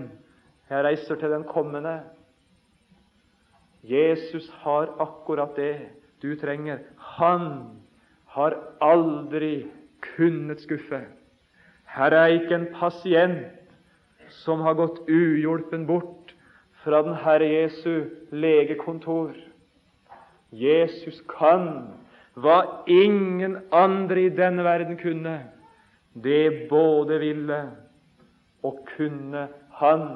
jeg 0.69 0.85
reiser 0.85 1.15
til 1.15 1.31
den 1.31 1.43
kommende. 1.43 2.01
Jesus 3.83 4.49
har 4.63 4.93
akkurat 4.99 5.55
det 5.55 5.89
du 6.21 6.35
trenger. 6.39 6.79
Han 6.97 7.49
har 8.25 8.55
aldri 8.81 9.65
kunnet 10.15 10.61
skuffe. 10.61 11.03
Her 11.85 12.15
er 12.15 12.25
ikke 12.25 12.55
en 12.55 12.69
pasient 12.73 13.45
som 14.29 14.63
har 14.65 14.73
gått 14.79 15.03
uhjulpen 15.09 15.85
bort 15.87 16.33
fra 16.83 17.03
den 17.05 17.15
Herre 17.21 17.47
Jesu 17.47 18.09
legekontor. 18.31 19.35
Jesus 20.51 21.21
kan 21.29 21.67
hva 22.33 22.83
ingen 22.89 23.59
andre 23.71 24.25
i 24.25 24.33
denne 24.33 24.65
verden 24.65 24.97
kunne. 24.97 25.37
Det 26.13 26.69
både 26.69 27.19
ville 27.21 27.59
og 28.63 28.79
kunne 28.95 29.47
han. 29.79 30.07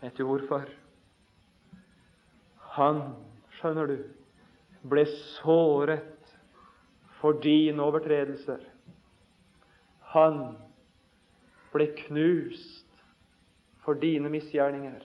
Vet 0.00 0.16
du 0.16 0.24
hvorfor? 0.28 0.68
Han, 2.78 3.02
skjønner 3.58 3.90
du, 3.90 3.96
ble 4.86 5.02
såret 5.40 6.34
for 7.18 7.40
dine 7.42 7.82
overtredelser. 7.82 8.60
Han 10.14 10.42
ble 11.74 11.88
knust 12.04 13.02
for 13.82 13.98
dine 13.98 14.30
misgjerninger. 14.30 15.02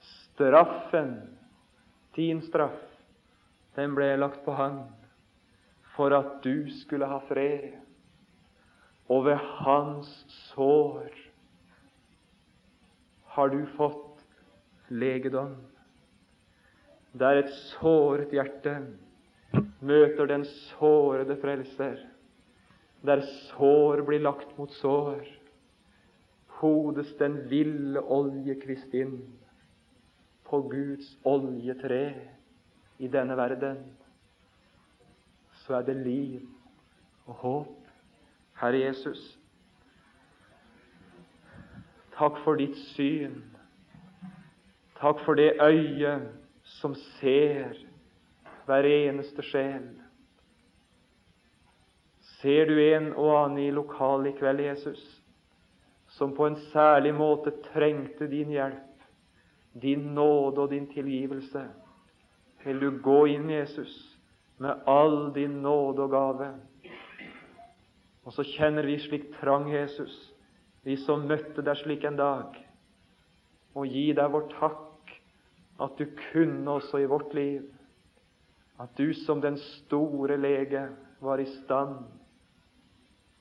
Straffen, 0.00 1.18
din 2.16 2.40
straff, 2.48 2.80
den 3.76 3.92
ble 3.96 4.14
lagt 4.16 4.40
på 4.46 4.56
Han 4.56 4.86
for 5.96 6.12
at 6.16 6.40
du 6.44 6.68
skulle 6.80 7.08
ha 7.08 7.20
fred. 7.28 7.76
Og 9.08 9.24
ved 9.28 9.40
Hans 9.60 10.10
sår 10.50 11.12
har 13.36 13.48
du 13.52 13.66
fått 13.76 14.24
legedom. 14.88 15.56
Der 17.12 17.42
et 17.42 17.52
såret 17.76 18.32
hjerte 18.32 18.78
møter 19.84 20.28
den 20.30 20.44
sårede 20.48 21.36
frelser, 21.40 21.98
der 23.04 23.20
sår 23.50 24.02
blir 24.08 24.24
lagt 24.24 24.56
mot 24.58 24.72
sår, 24.80 25.20
hodes 26.60 27.12
den 27.20 27.42
ville 27.50 28.00
oljekvist 28.00 28.94
inn 28.96 29.18
på 30.48 30.62
Guds 30.72 31.12
oljetre 31.28 32.00
i 32.98 33.08
denne 33.12 33.36
verden, 33.36 33.82
så 35.64 35.80
er 35.80 35.88
det 35.90 35.96
liv 36.00 36.40
og 37.26 37.34
håp. 37.42 37.74
Herre 38.56 38.86
Jesus, 38.86 39.20
takk 42.18 42.40
for 42.44 42.56
ditt 42.56 42.76
syn. 42.94 43.42
Takk 45.00 45.20
for 45.24 45.36
det 45.36 45.56
øyet 45.60 46.28
som 46.80 46.94
ser 46.94 47.76
hver 48.66 48.88
eneste 48.88 49.42
sjel. 49.44 49.92
Ser 52.40 52.66
du 52.66 52.80
en 52.80 53.12
og 53.12 53.30
annen 53.36 53.62
i 53.66 53.70
lokalet 53.70 54.34
i 54.34 54.38
kveld, 54.38 54.60
Jesus? 54.60 55.04
som 56.16 56.36
på 56.36 56.46
en 56.46 56.56
særlig 56.56 57.14
måte 57.14 57.52
trengte 57.72 58.26
din 58.26 58.50
hjelp, 58.54 59.02
din 59.72 60.14
nåde 60.14 60.62
og 60.62 60.70
din 60.70 60.86
tilgivelse, 60.88 61.66
vil 62.64 62.80
du 62.80 62.90
gå 63.02 63.18
inn, 63.34 63.50
Jesus, 63.50 63.92
med 64.58 64.86
all 64.88 65.34
din 65.34 65.60
nåde 65.62 66.06
og 66.06 66.10
gave. 66.10 66.48
Og 68.24 68.32
så 68.32 68.46
kjenner 68.48 68.88
vi 68.88 68.96
slik 68.98 69.28
trang, 69.40 69.68
Jesus, 69.74 70.14
vi 70.86 70.96
som 71.02 71.26
møtte 71.26 71.64
deg 71.66 71.80
slik 71.80 72.04
en 72.06 72.18
dag, 72.18 72.54
og 73.74 73.90
gi 73.90 74.12
deg 74.16 74.30
vår 74.32 74.46
takk 74.54 75.16
at 75.82 75.98
du 75.98 76.06
kunne 76.30 76.78
også 76.78 77.02
i 77.02 77.08
vårt 77.10 77.34
liv, 77.36 77.64
at 78.78 78.92
du 78.96 79.10
som 79.24 79.42
den 79.42 79.58
store 79.58 80.36
lege 80.38 80.86
var 81.20 81.40
i 81.42 81.48
stand 81.50 81.98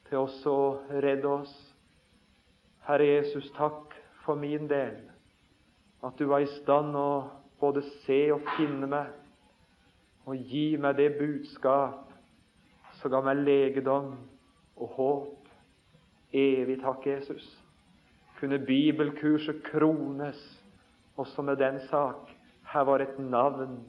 til 0.09 0.23
også 0.23 0.51
å 0.51 0.67
redde 1.03 1.31
oss 1.31 1.53
Herre 2.85 3.05
Jesus, 3.07 3.47
takk 3.57 3.95
for 4.25 4.37
min 4.37 4.67
del, 4.69 4.97
at 6.05 6.19
du 6.19 6.27
var 6.29 6.43
i 6.43 6.49
stand 6.59 6.93
å 6.97 7.25
både 7.61 7.81
se 8.05 8.19
og 8.33 8.45
finne 8.57 8.89
meg 8.89 10.27
og 10.29 10.37
gi 10.49 10.75
meg 10.81 10.97
det 10.97 11.15
budskap 11.17 12.13
som 12.99 13.13
ga 13.13 13.21
meg 13.25 13.41
legedom 13.41 14.13
og 14.77 14.93
håp. 14.97 15.34
Evig 16.33 16.81
takk, 16.81 17.05
Jesus. 17.07 17.45
Kunne 18.39 18.59
bibelkurset 18.59 19.63
krones 19.63 20.63
også 21.17 21.41
med 21.41 21.55
den 21.55 21.79
sak. 21.89 22.31
Her 22.73 22.83
var 22.83 22.99
et 22.99 23.19
navn 23.19 23.79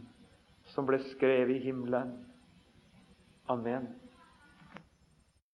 som 0.65 0.87
ble 0.87 0.99
skrevet 1.13 1.57
i 1.57 1.65
himmelen. 1.67 2.13
Amen. 3.49 3.89